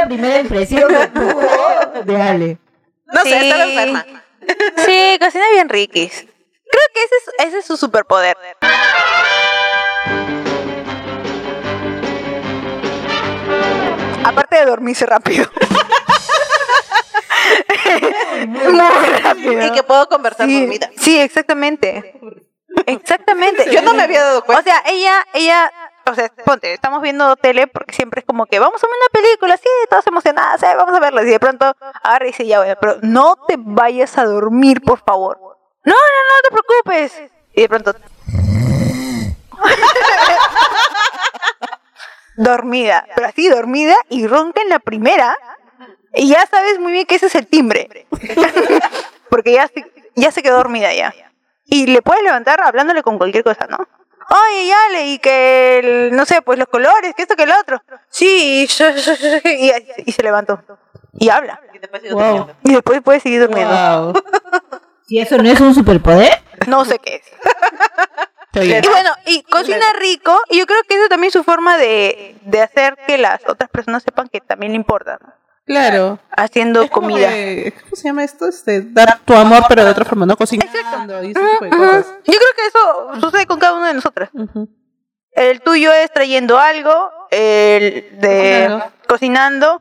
[0.00, 2.58] la primera impresión que tuvo de Ale.
[3.06, 3.34] No sé, Sí.
[3.48, 4.06] estaba enferma.
[4.86, 6.12] Sí, cocina bien riquis.
[6.70, 8.36] Creo que ese es, ese es su superpoder.
[14.24, 15.46] Aparte de dormirse rápido.
[18.46, 18.80] Muy
[19.22, 19.66] rápido.
[19.66, 20.90] Y que puedo conversar sí, dormida.
[20.98, 22.14] sí, exactamente.
[22.86, 23.70] Exactamente.
[23.72, 24.60] Yo no me había dado cuenta.
[24.60, 25.70] O sea, ella, ella,
[26.10, 29.22] o sea, ponte, estamos viendo tele porque siempre es como que vamos a ver una
[29.22, 31.22] película, sí, todas emocionadas, sí, vamos a verla.
[31.22, 31.74] Y de pronto
[32.20, 35.38] y dice, ya, bueno, pero no te vayas a dormir, por favor.
[35.84, 37.22] No, no, no te preocupes.
[37.54, 37.94] Y de pronto.
[42.36, 45.36] dormida, pero así dormida y ronca en la primera.
[46.14, 48.06] Y ya sabes muy bien que ese es el timbre.
[49.30, 51.14] porque ya se, ya se quedó dormida ya.
[51.64, 53.86] Y le puedes levantar hablándole con cualquier cosa, ¿no?
[54.30, 57.82] Oye, Ale, y que, el- no sé, pues los colores, que esto, que el otro.
[58.10, 58.66] Sí,
[59.44, 59.72] y, y,
[60.06, 60.62] y se levantó.
[61.18, 61.60] Y habla.
[61.72, 62.48] Y Wow.
[62.64, 64.12] Y después puede seguir durmiendo.
[64.12, 64.22] Wow.
[65.06, 67.22] Si eso no es un superpoder, No sé qué es.
[68.54, 72.34] Y bueno, y cocina rico, y yo creo que eso también es su forma de,
[72.42, 75.32] de hacer que las otras personas sepan que también le importa, ¿no?
[75.68, 76.18] Claro.
[76.36, 77.28] Haciendo Es comida.
[77.30, 78.48] de- ¿Cómo se llama esto?
[78.48, 81.78] Este, dar tu amor, pero de otra forma, no cocinando y ese tipo de Ujú.
[81.78, 82.06] cosas.
[82.24, 84.30] Yo creo que eso sucede con cada uno de nosotros.
[84.32, 84.68] Ujú.
[85.32, 89.78] El tuyo es trayendo algo, el de cocinando.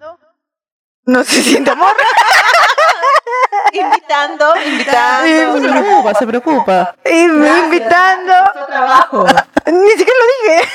[1.05, 1.87] No se siente amor.
[3.73, 5.61] Invitando, Se invitando.
[5.69, 6.95] preocupa, se preocupa.
[7.05, 8.33] Y me invitando.
[8.67, 9.25] trabajo.
[9.65, 10.69] Ni siquiera lo dije.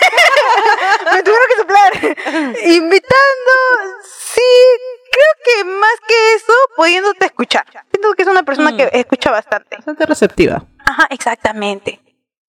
[1.12, 1.92] me tuvieron que soplar.
[2.64, 3.52] Invitando.
[4.04, 4.40] Sí,
[5.10, 7.64] creo que más que eso, pudiéndote escuchar.
[7.90, 8.76] Siento que es una persona Mm.
[8.76, 9.76] que escucha bastante.
[9.76, 10.62] Bastante receptiva.
[10.84, 12.00] Ajá, exactamente.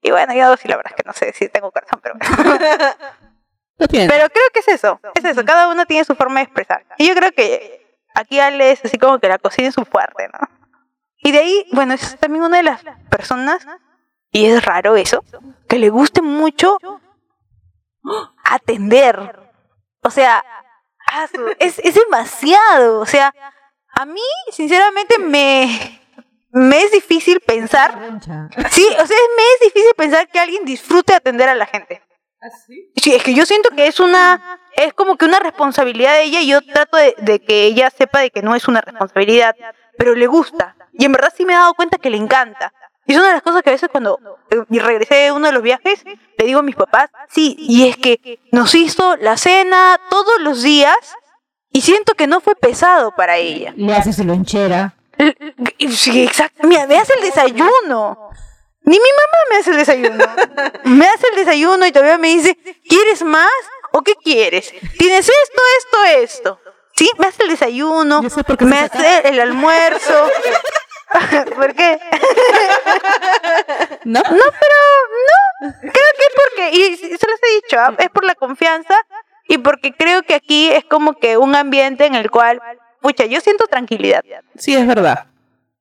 [0.02, 2.16] Y bueno, yo sí, la verdad es que no sé si tengo corazón, pero.
[3.78, 4.08] Lo tiene.
[4.08, 6.86] Pero creo que es eso, es eso, cada uno tiene su forma de expresar.
[6.98, 7.83] Y yo creo que
[8.13, 10.39] aquí Ale es así como que la cocina es su fuerte, ¿no?
[11.17, 13.65] Y de ahí, bueno, es también una de las personas,
[14.32, 15.23] y es raro eso,
[15.69, 16.78] que le guste mucho
[18.43, 19.39] atender.
[20.02, 20.43] O sea,
[21.08, 21.28] ah,
[21.60, 22.99] es, es demasiado.
[22.99, 23.34] O sea,
[23.95, 24.21] a mí,
[24.52, 26.02] sinceramente, me,
[26.52, 28.19] me es difícil pensar.
[28.69, 32.02] Sí, o sea, me es difícil pensar que alguien disfrute atender a la gente.
[32.96, 36.42] Sí, es que yo siento que es una, es como que una responsabilidad de ella
[36.42, 39.56] y yo trato de, de que ella sepa de que no es una responsabilidad,
[39.98, 40.76] pero le gusta.
[40.94, 42.74] Y en verdad sí me he dado cuenta que le encanta.
[43.06, 44.18] Y es una de las cosas que a veces cuando
[44.50, 47.88] eh, y regresé de uno de los viajes, le digo a mis papás, sí, y
[47.88, 50.96] es que nos hizo la cena todos los días
[51.72, 53.74] y siento que no fue pesado para ella.
[53.76, 54.94] Le hace su lonchera.
[55.90, 56.66] Sí, exacto.
[56.68, 58.30] Mira, me hace el desayuno.
[58.86, 60.26] Ni mi mamá me hace el desayuno.
[60.84, 63.50] Me hace el desayuno y todavía me dice, ¿quieres más?
[63.91, 64.74] ¿O qué quieres?
[64.98, 66.60] ¿Tienes esto, esto, esto?
[66.96, 70.30] Sí, me hace el desayuno, me hace el almuerzo.
[71.56, 72.00] ¿Por qué?
[74.04, 74.19] ¿No?
[74.22, 74.78] No, pero
[75.62, 75.74] no.
[75.80, 77.96] Creo que es porque, y se los he dicho, ¿ah?
[77.98, 78.96] es por la confianza
[79.48, 82.62] y porque creo que aquí es como que un ambiente en el cual,
[83.02, 84.24] pucha, yo siento tranquilidad.
[84.58, 85.28] Sí, es verdad.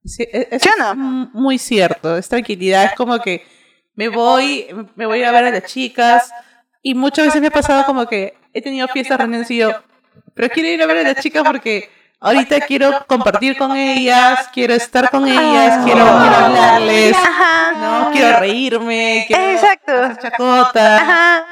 [0.04, 0.94] Sí, e- eso ¿Sí es no?
[1.32, 2.16] muy cierto.
[2.16, 2.84] Es tranquilidad.
[2.86, 3.46] Es como que
[3.94, 6.30] me voy, me voy a ver a las chicas.
[6.82, 9.70] Y muchas veces me ha pasado como que he tenido fiestas, reuniones y yo,
[10.34, 11.88] pero quiero ir a ver a las chicas porque
[12.18, 17.72] ahorita quiero compartir con ellas, quiero estar con ellas, quiero, quiero hablarles, Ajá.
[17.78, 18.10] ¿no?
[18.10, 19.92] Quiero reírme, quiero Exacto.
[20.20, 20.96] chacota.
[20.96, 21.46] Ajá.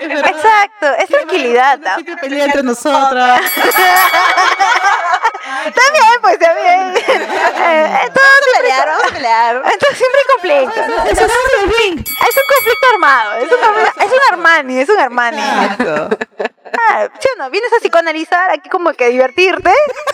[0.00, 0.30] Es verdad.
[0.30, 1.80] Exacto, es tranquilidad.
[1.86, 1.94] ¿ah?
[1.96, 3.40] Siempre pelea entre nosotras.
[5.64, 6.94] También, pues también.
[7.70, 9.56] Eh, Todos pelear, vamos a pelear.
[9.56, 10.80] Entonces siempre hay conflicto.
[11.10, 11.98] Eso es el ring.
[12.00, 15.42] Es un conflicto armado, es un, conflicto- es un Armani, es un Armani.
[16.80, 17.50] Ah, ¿sí o no?
[17.50, 19.72] Vienes a psicoanalizar, aquí como que a divertirte.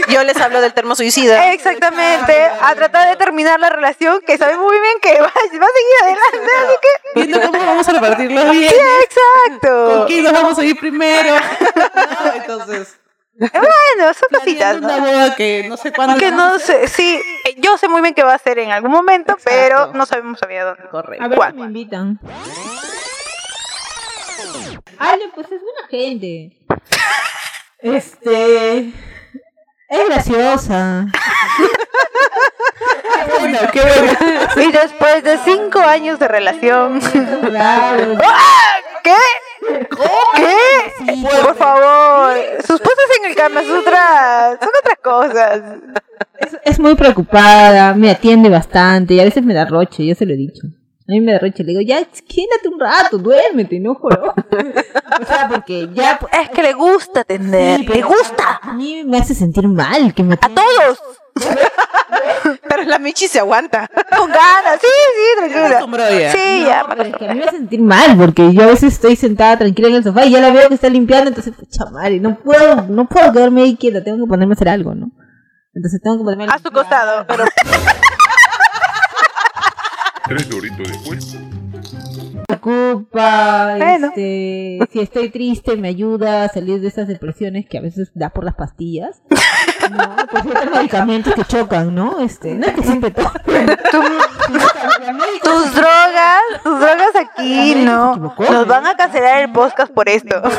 [0.08, 1.52] Yo les hablo del termo suicida.
[1.52, 5.40] Exactamente, a tratar de terminar la relación que sabemos muy bien que va, va a
[5.42, 5.66] seguir
[6.02, 7.20] adelante, así que...
[7.20, 8.70] Viendo cómo vamos a repartirlo bien.
[8.70, 9.02] Sí, ¿Con
[9.52, 10.04] exacto.
[10.06, 11.34] quién nos vamos a ir primero?
[11.36, 12.96] No, Entonces,
[13.36, 15.06] Bueno, son cositas, planeando una ¿no?
[15.06, 16.16] boda que no sé cuándo.
[16.18, 17.20] Que no sé, sí,
[17.58, 19.50] yo sé muy bien que va a ser en algún momento, Exacto.
[19.50, 20.88] pero no sabemos todavía dónde.
[20.88, 21.24] Correcto.
[21.24, 21.52] A ver ¿Cuál?
[21.52, 22.20] si me invitan.
[24.98, 26.56] Ale, pues es buena gente.
[27.80, 28.92] Este.
[29.88, 31.06] Es graciosa.
[33.40, 34.68] Bueno, qué bueno.
[34.68, 37.00] Y después de cinco años de relación.
[37.00, 38.18] Claro.
[39.02, 39.14] ¿Qué?
[40.36, 40.53] ¿Qué?
[41.22, 42.34] Por favor.
[42.66, 45.62] Sus poses en el Kama Sutra son otras cosas.
[46.38, 50.26] Es, es muy preocupada, me atiende bastante y a veces me da roche, yo se
[50.26, 50.62] lo he dicho.
[51.06, 54.32] A mí me da roche, le digo, ya, quédate un rato, duérmete, no joro.
[55.20, 56.18] o sea, porque ya...
[56.40, 57.80] Es que le gusta atender.
[57.80, 58.60] Sí, le gusta.
[58.62, 60.98] A mí me hace sentir mal que me A todos.
[62.68, 63.88] Pero la Michi se aguanta.
[64.16, 64.80] Con ganas.
[64.80, 66.10] Sí, sí, tranquila.
[66.18, 66.32] ya.
[66.32, 66.86] Sí, No, ya.
[66.88, 69.58] pero es que a mí me hace sentir mal porque yo a veces estoy sentada
[69.58, 72.36] tranquila en el sofá y ya la veo que está limpiando, entonces, pucha madre, no
[72.38, 75.10] puedo, no puedo quedarme ahí quieta, tengo que ponerme a hacer algo, ¿no?
[75.74, 77.26] Entonces tengo que ponerme A su costado.
[77.26, 77.44] Pero
[80.26, 81.36] Tres doritos después.
[82.48, 84.08] Me preocupa, Bueno.
[84.08, 88.30] este, si estoy triste me ayuda a salir de esas depresiones que a veces da
[88.30, 89.22] por las pastillas.
[89.90, 92.18] No, pues ciertos medicamentos que chocan, ¿no?
[92.20, 93.28] Este, no es que siempre tomo.
[95.42, 98.16] tus drogas, tus drogas aquí, no.
[98.16, 100.40] Nos van a cancelar el podcast por esto.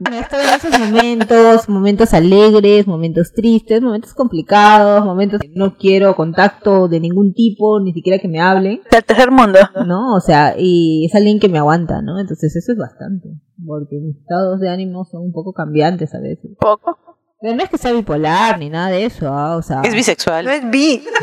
[0.00, 7.00] En esos momentos, momentos alegres, momentos tristes, momentos complicados, momentos que no quiero contacto de
[7.00, 9.58] ningún tipo, ni siquiera que me hablen, Del tercer mundo.
[9.84, 10.14] ¿no?
[10.14, 12.18] O sea, y es alguien que me aguanta, ¿no?
[12.18, 13.28] Entonces eso es bastante,
[13.66, 16.50] porque mis estados de ánimo son un poco cambiantes a veces.
[16.58, 16.98] Poco.
[17.40, 19.56] Pero no es que sea bipolar ni nada de eso, ¿ah?
[19.56, 19.80] o sea...
[19.82, 20.44] Es bisexual.
[20.44, 21.02] No es bi.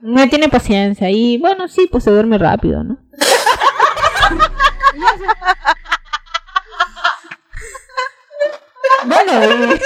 [0.00, 2.98] No tiene paciencia y bueno, sí, pues se duerme rápido, ¿no?
[9.04, 9.78] bueno, y-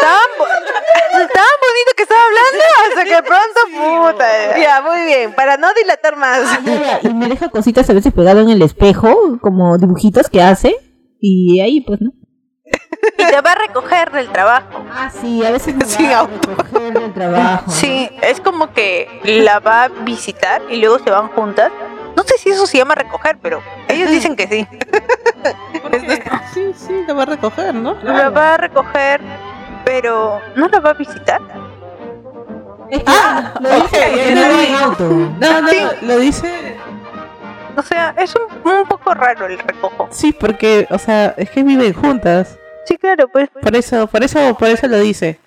[0.00, 4.58] Tan, bo- tan bonito que estaba hablando hasta que pronto, puta.
[4.58, 5.32] Ya, muy bien.
[5.34, 6.40] Para no dilatar más.
[6.64, 10.76] ya, y me deja cositas a veces pegado en el espejo, como dibujitos que hace,
[11.20, 12.10] y ahí pues, ¿no?
[13.16, 14.84] Y te va a recoger del trabajo.
[14.92, 16.50] Ah, sí, a veces me Sin va a auto.
[16.50, 17.70] recoger del trabajo.
[17.70, 21.72] Sí, es como que la va a visitar y luego se van juntas.
[22.16, 24.66] No sé si eso se llama recoger, pero ellos dicen que sí.
[26.52, 27.96] Sí, sí, te va a recoger, ¿no?
[28.02, 29.20] La va a recoger,
[29.88, 31.40] pero ¿no la va a visitar?
[32.90, 33.10] Es que
[33.60, 35.08] lo dice ok, porque ya no en auto.
[35.40, 35.76] No, no, Sí.
[36.02, 36.76] lo dice.
[37.76, 40.08] O sea, es un, un poco raro el recojo.
[40.10, 42.58] Sí, porque, o sea, es que viven juntas.
[42.84, 43.48] Sí, claro, pues.
[43.62, 45.38] Por eso, por eso, por eso lo dice.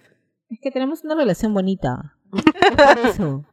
[0.49, 2.15] Es que tenemos una relación bonita.
[2.31, 2.41] Por
[3.07, 3.43] eso.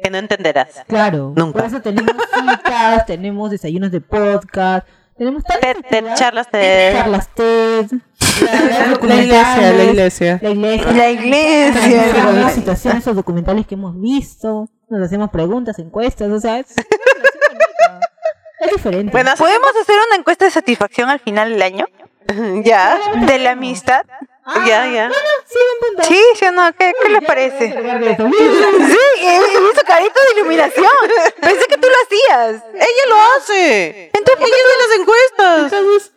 [0.00, 0.84] Que no entenderás.
[0.86, 1.32] Claro.
[1.36, 1.58] Nunca.
[1.58, 6.92] Por eso tenemos citas, tenemos desayunos de podcast, tenemos Te- tantas charlas TED.
[6.96, 7.86] charlas TED,
[9.02, 10.38] La iglesia, la iglesia.
[10.42, 12.12] la iglesia, La iglesia.
[12.12, 16.74] Tenemos las situaciones o documentales que hemos visto, nos hacemos preguntas, encuestas, o sea, es,
[18.72, 19.12] diferente.
[19.12, 21.86] Bueno, ¿Podemos hacer una encuesta de satisfacción al final del año?
[22.64, 24.04] ya, ¿De la amistad?
[24.66, 25.10] ya, ya.
[26.02, 27.70] Sí, sí o no, ¿qué, qué les parece?
[27.70, 28.24] Sí, visto
[29.86, 30.90] carito de iluminación.
[31.40, 32.62] Pensé que tú lo hacías.
[32.74, 34.10] Ella lo hace.
[34.14, 36.12] Entonces, Ella es de las encuestas.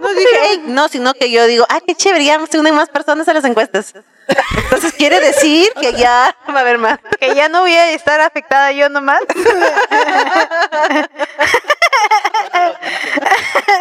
[0.00, 3.28] No dije, no, sino que yo digo, ah, qué chévere, ya se unen más personas
[3.28, 3.94] a las encuestas.
[4.64, 6.98] Entonces quiere decir que ya va a haber más.
[7.18, 9.20] que ya no voy a estar afectada yo nomás.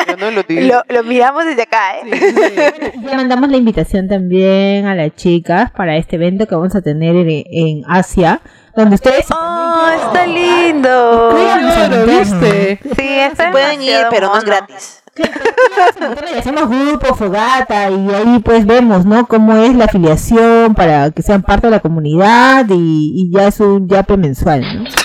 [0.07, 2.93] Yo no lo Lo, lo miramos desde acá, ¿eh?
[3.01, 7.15] Ya mandamos la invitación también a las chicas para este evento que vamos a tener
[7.15, 8.41] en, en Asia,
[8.75, 11.35] donde ustedes ¡Oh, está lindo!
[11.35, 12.79] Claro, ¿viste?
[12.95, 15.03] Sí, está Pueden ir, pero no es gratis.
[15.17, 19.28] Y hacemos grupo, fogata y ahí pues vemos, ¿no?
[19.28, 23.60] Cómo es la afiliación para que sean parte de la comunidad y, y ya es
[23.60, 24.89] un yape mensual, ¿no?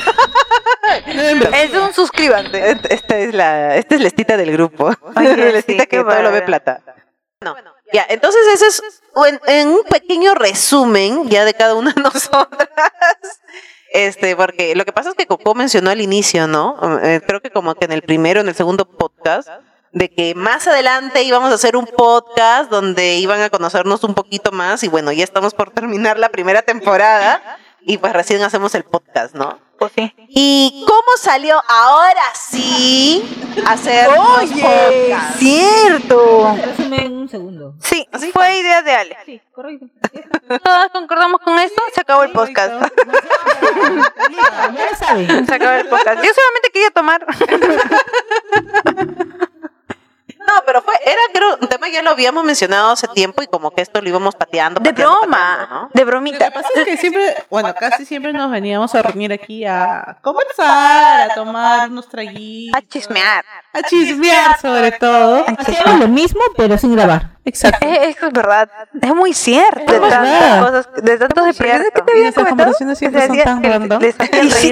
[1.54, 2.76] Es un suscribante.
[2.88, 4.92] Esta es la, esta es la estita del grupo.
[5.16, 6.82] Oye, la sí, estita que todo lo ve plata.
[7.40, 7.54] No.
[7.92, 12.68] Ya, entonces ese es en, en un pequeño resumen ya de cada una de nosotras.
[13.92, 16.78] Este, porque lo que pasa es que Coco mencionó al inicio, ¿no?
[17.02, 19.48] Eh, creo que como que en el primero, en el segundo podcast,
[19.92, 24.52] de que más adelante íbamos a hacer un podcast donde iban a conocernos un poquito
[24.52, 28.84] más y bueno, ya estamos por terminar la primera temporada y pues recién hacemos el
[28.84, 29.58] podcast, ¿no?
[29.78, 30.14] Pues sí.
[30.28, 33.24] ¿Y cómo salió ahora sí
[33.66, 35.38] hacer Oye, podcasts?
[35.38, 36.54] cierto.
[36.62, 37.74] Resumen un segundo.
[37.82, 39.16] Sí, fue idea de Ale.
[39.24, 39.86] Sí, correcto.
[40.62, 42.74] Todas concordamos con esto, se acabó el podcast.
[44.30, 45.46] Ya lo saben.
[45.46, 46.22] Se acabó el podcast.
[46.22, 47.26] Yo solamente quería tomar.
[50.50, 53.70] No, pero fue, era creo, un tema ya lo habíamos mencionado hace tiempo y como
[53.70, 54.80] que esto lo íbamos pateando.
[54.80, 55.90] De pateando, broma, pateando, ¿no?
[55.92, 56.44] de Lo bromita.
[56.46, 61.30] que pasa es que siempre, bueno, casi siempre nos veníamos a reunir aquí a conversar,
[61.30, 63.44] a tomar unos traguitos, A chismear.
[63.72, 65.44] a chismear sobre todo.
[65.58, 67.30] Hacíamos lo mismo, pero sin grabar.
[67.50, 67.86] Exacto.
[67.86, 68.68] Eso es verdad.
[69.02, 69.92] Es muy cierto.
[69.92, 72.94] De Es tantas cosas, de tantos experiencias que te Y había nuestras comentado.
[72.94, 74.02] siempre son tan random.
[74.02, 74.06] Y,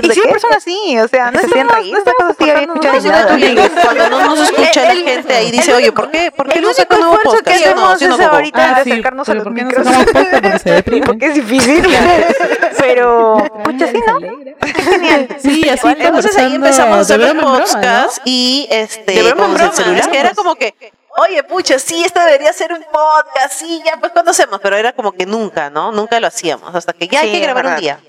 [0.00, 2.50] de siempre son así, o sea, no hacían estamos- reír no de estamos cosas que
[2.50, 3.78] había escuchado.
[3.82, 6.30] Cuando no nos escucha la gente ahí dice, oye, ¿por qué?
[6.30, 7.58] ¿Por qué no único sacan nuevo que podcast?
[7.58, 7.88] ¿Sí o no?
[7.90, 9.86] hacemos ¿Sí o no, es ahorita Ah, de acercarnos a los ¿por qué no micros.
[10.12, 10.78] Porque se
[11.26, 11.86] es difícil.
[12.78, 14.18] Pero, pucha, sí, ¿no?
[14.20, 15.28] Genial.
[15.40, 20.00] Sí, así Entonces ahí empezamos a de hacer podcast y este De con el celular.
[20.00, 20.74] Es que era como que,
[21.18, 24.92] oye, pucha, sí, esto debería ser un podcast, sí, ya, pues cuando hacemos, pero era
[24.92, 25.92] como que nunca, ¿no?
[25.92, 28.00] Nunca lo hacíamos, hasta que ya hay que grabar un día.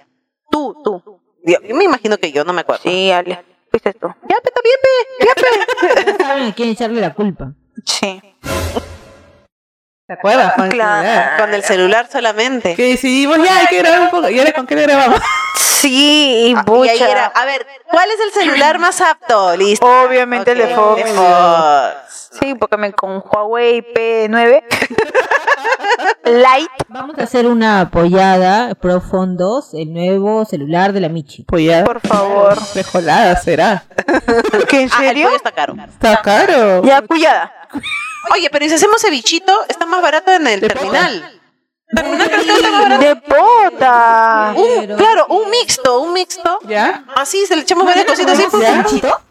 [0.49, 1.19] Tú, tú.
[1.43, 2.83] Yo, yo me imagino que yo, no me acuerdo.
[2.83, 3.43] Sí, Ale.
[3.69, 4.07] Fuiste tú.
[4.07, 6.11] Ya, pe, está bien, pe, ya, pe.
[6.17, 7.53] Ya saben a quién echarle la culpa.
[7.85, 8.21] Sí.
[10.09, 10.69] ¿Te acuerdas, Juan?
[10.71, 11.37] Claro.
[11.43, 12.73] Con el celular solamente.
[12.73, 14.27] Que decidimos, ya hay que grabar un poco.
[14.27, 15.21] ¿Y ahora con qué le grabamos?
[15.55, 19.55] Sí, y Ah, Y ahí era, a ver, ¿cuál es el celular más apto?
[19.55, 19.85] Listo.
[19.85, 21.03] Obviamente el de Fox.
[22.39, 24.63] Sí, porque me con Huawei P9
[26.25, 26.71] Lite.
[26.87, 31.45] Vamos a hacer una apoyada Pro Fondos, el nuevo celular de la Michi.
[31.59, 31.83] Ya.
[31.83, 32.59] Por favor.
[32.59, 33.83] Frijolada será.
[34.67, 35.29] ¿Qué, en Ah, el serio?
[35.35, 35.75] está caro.
[35.87, 36.83] Está caro.
[36.83, 37.51] Ya, cuyada.
[38.31, 39.65] Oye, pero ¿y si hacemos cevichito?
[39.67, 41.41] Está más barato en el terminal.
[41.95, 43.01] Terminal creo que está más barato.
[43.03, 44.53] De pota.
[44.55, 46.59] Un, claro, un mixto, un mixto.
[46.63, 47.03] ¿Ya?
[47.15, 48.47] Así, se le echamos varias cositas así.
[48.51, 48.69] pues.
[48.69, 49.21] ¿Panchito?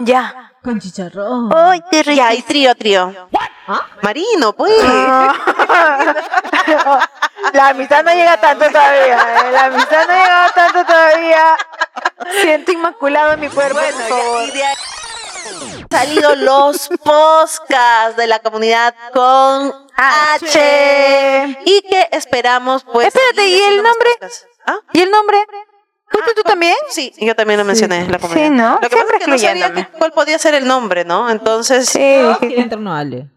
[0.00, 0.52] Ya.
[0.62, 1.50] Con chicharrón.
[1.56, 2.16] Ay, qué rico.
[2.16, 3.14] Ya, y trío, trío.
[4.02, 4.72] Marino, pues.
[7.52, 9.16] La amistad no llega tanto todavía.
[9.16, 9.52] eh.
[9.52, 11.56] La amistad no llega tanto todavía.
[12.42, 14.42] Siento inmaculado en mi cuerpo, por favor.
[14.48, 14.76] Y de ahí han
[15.90, 21.58] salido los podcasts de la comunidad con H.
[21.64, 23.08] Y que esperamos, pues.
[23.08, 24.10] Espérate, ¿y el nombre?
[24.66, 24.78] ¿Ah?
[24.92, 25.38] ¿Y el nombre?
[26.08, 26.74] ¿Fuiste tú también?
[26.88, 28.46] Sí, yo también lo mencioné en la comunidad.
[28.48, 28.78] Sí, ¿no?
[28.82, 31.30] Lo que pasa es que no sabía cuál podía ser el nombre, ¿no?
[31.30, 32.00] Entonces, Sí.
[32.02, 32.38] A
[32.98, 33.30] Ale.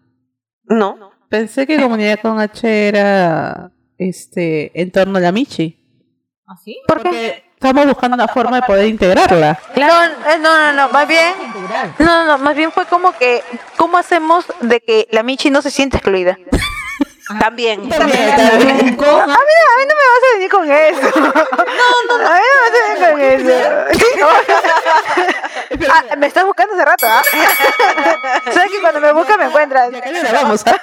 [0.65, 1.11] no.
[1.29, 5.79] Pensé que comunidad con H era este en torno a la Michi.
[6.47, 6.79] ¿Ah, sí?
[6.87, 7.03] ¿Por qué?
[7.03, 9.57] Porque estamos buscando una forma de poder integrarla.
[9.75, 11.33] No, eh, no, no, no, más bien,
[11.99, 13.41] no, no, no, más bien fue como que,
[13.77, 16.37] ¿cómo hacemos de que la Michi no se siente excluida?
[17.39, 17.87] También.
[17.89, 21.19] También, A mí, no, a mí no me vas a venir con eso.
[21.19, 23.53] No, no, a mí no me vas a venir con eso.
[25.91, 27.21] Ah, me estás buscando hace rato, ¿ah?
[28.53, 29.89] Sabes que cuando me buscas me encuentras.
[30.31, 30.75] Vamos, ¿ah?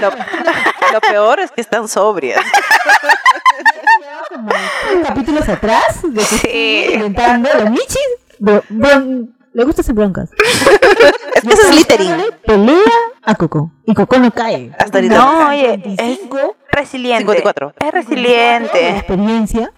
[0.00, 2.42] Lo- lo peor es que están sobrias.
[5.02, 6.94] Capítulos atrás de que Sí.
[6.94, 7.98] inventando la Michi.
[8.38, 10.30] bro- bron- le gusta hacer broncas.
[11.34, 12.14] Es que eso es littering.
[12.44, 12.80] Pelea
[13.22, 13.72] a Coco.
[13.86, 14.72] Y Coco no cae.
[14.78, 15.14] Hasta ahorita.
[15.16, 17.18] No, oye, es 55 resiliente.
[17.22, 17.74] 54.
[17.80, 18.88] Es resiliente.
[18.90, 19.72] experiencia.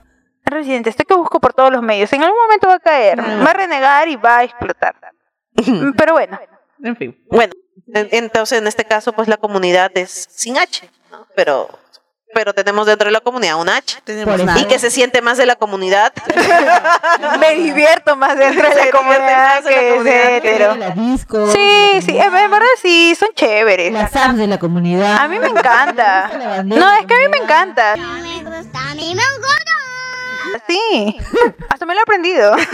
[0.44, 0.90] Es resiliente.
[0.90, 2.12] Estoy que busco por todos los medios.
[2.12, 3.20] En algún momento va a caer.
[3.20, 4.96] Va a renegar y va a explotar.
[5.96, 6.38] Pero bueno.
[6.82, 7.16] En fin.
[7.30, 7.52] Bueno,
[7.94, 11.26] en- entonces en este caso, pues la comunidad es sin H, ¿no?
[11.36, 11.68] Pero,
[12.34, 14.02] pero tenemos dentro de la comunidad un H.
[14.06, 14.58] Eso.
[14.58, 16.12] Y que se siente más de la comunidad.
[17.40, 20.30] Me divierto más dentro de la comunidad más en la que comunidad.
[20.30, 20.74] es hetero.
[20.76, 21.50] La disco.
[21.52, 23.92] Sí, sí, en verdad sí, son chéveres.
[23.92, 25.18] Las apps de la comunidad.
[25.18, 26.30] A mí me encanta.
[26.64, 27.94] No, es que a mí me encanta.
[30.68, 31.16] Sí,
[31.68, 32.54] hasta me lo he aprendido.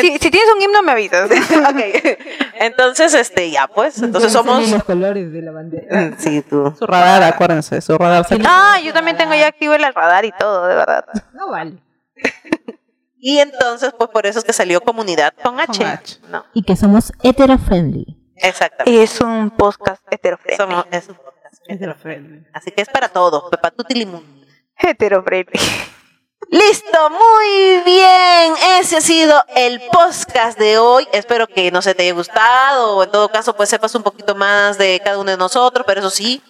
[0.00, 1.28] Si, si tienes un himno me avisas.
[1.68, 2.18] Ok.
[2.60, 4.70] Entonces, este, ya pues, entonces somos...
[4.70, 6.12] los colores de la bandera.
[6.16, 6.72] Sí, tú.
[6.78, 8.24] Su radar, acuérdense, su radar.
[8.46, 11.04] Ah, yo también tengo ya activo el radar y todo, de verdad.
[11.32, 11.82] No vale.
[13.18, 15.84] Y entonces, pues por eso es que salió comunidad con H.
[15.84, 16.18] H.
[16.28, 18.16] No, Y que somos hetero friendly.
[18.36, 19.02] exactamente.
[19.02, 20.56] Es un podcast heterofriendly.
[20.56, 21.56] Somos, es un podcast.
[21.66, 22.46] Es de la friendly.
[22.52, 24.46] Así que es para todos, Pepa Tutilimundi.
[24.76, 25.60] Heterofriendly.
[26.50, 28.54] Listo, muy bien.
[28.80, 31.06] Ese ha sido el podcast de hoy.
[31.12, 34.34] Espero que no se te haya gustado o en todo caso pues sepas un poquito
[34.34, 36.42] más de cada uno de nosotros, pero eso sí,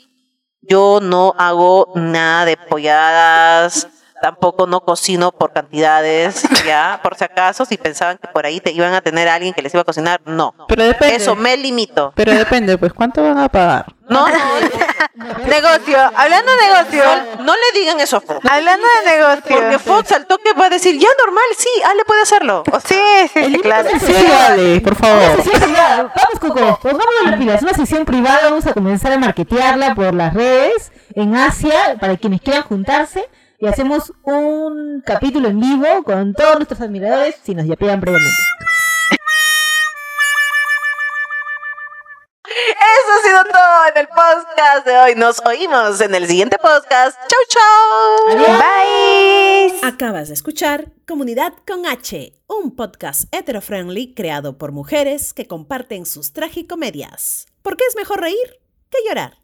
[0.63, 3.89] yo no hago nada de polladas,
[4.21, 8.73] tampoco no cocino por cantidades, ya, por si acaso, si pensaban que por ahí te
[8.73, 10.55] iban a tener a alguien que les iba a cocinar, no.
[10.69, 11.17] Pero depende.
[11.17, 12.13] Eso me limito.
[12.15, 13.87] Pero depende, pues, ¿cuánto van a pagar?
[14.09, 14.35] No, no,
[15.47, 17.05] Negocio, hablando de negocio,
[17.43, 18.45] no, le digan eso a Fox.
[18.51, 19.57] hablando de negocio.
[19.57, 22.65] Porque Fox al toque va a decir, ya normal, sí, Ale puede hacerlo.
[22.73, 23.89] O sea, Sí, sí, sí, claro.
[24.01, 25.37] Sí, dale, por favor.
[25.37, 25.97] Sesión privada.
[26.15, 27.63] Vamos, Coco, pongámonos las pilas.
[27.63, 32.41] Una sesión privada, vamos a comenzar a marketearla por las redes en Asia para quienes
[32.41, 33.29] quieran juntarse
[33.61, 38.37] y hacemos un capítulo en vivo con todos nuestros admiradores si nos yapean previamente.
[43.89, 45.15] en el podcast de hoy.
[45.15, 47.19] Nos oímos en el siguiente podcast.
[47.29, 48.37] Chau, chau.
[48.37, 49.81] Bye.
[49.83, 56.33] Acabas de escuchar Comunidad con H, un podcast hetero-friendly creado por mujeres que comparten sus
[56.33, 57.47] tragicomedias.
[57.63, 59.40] Porque es mejor reír que llorar.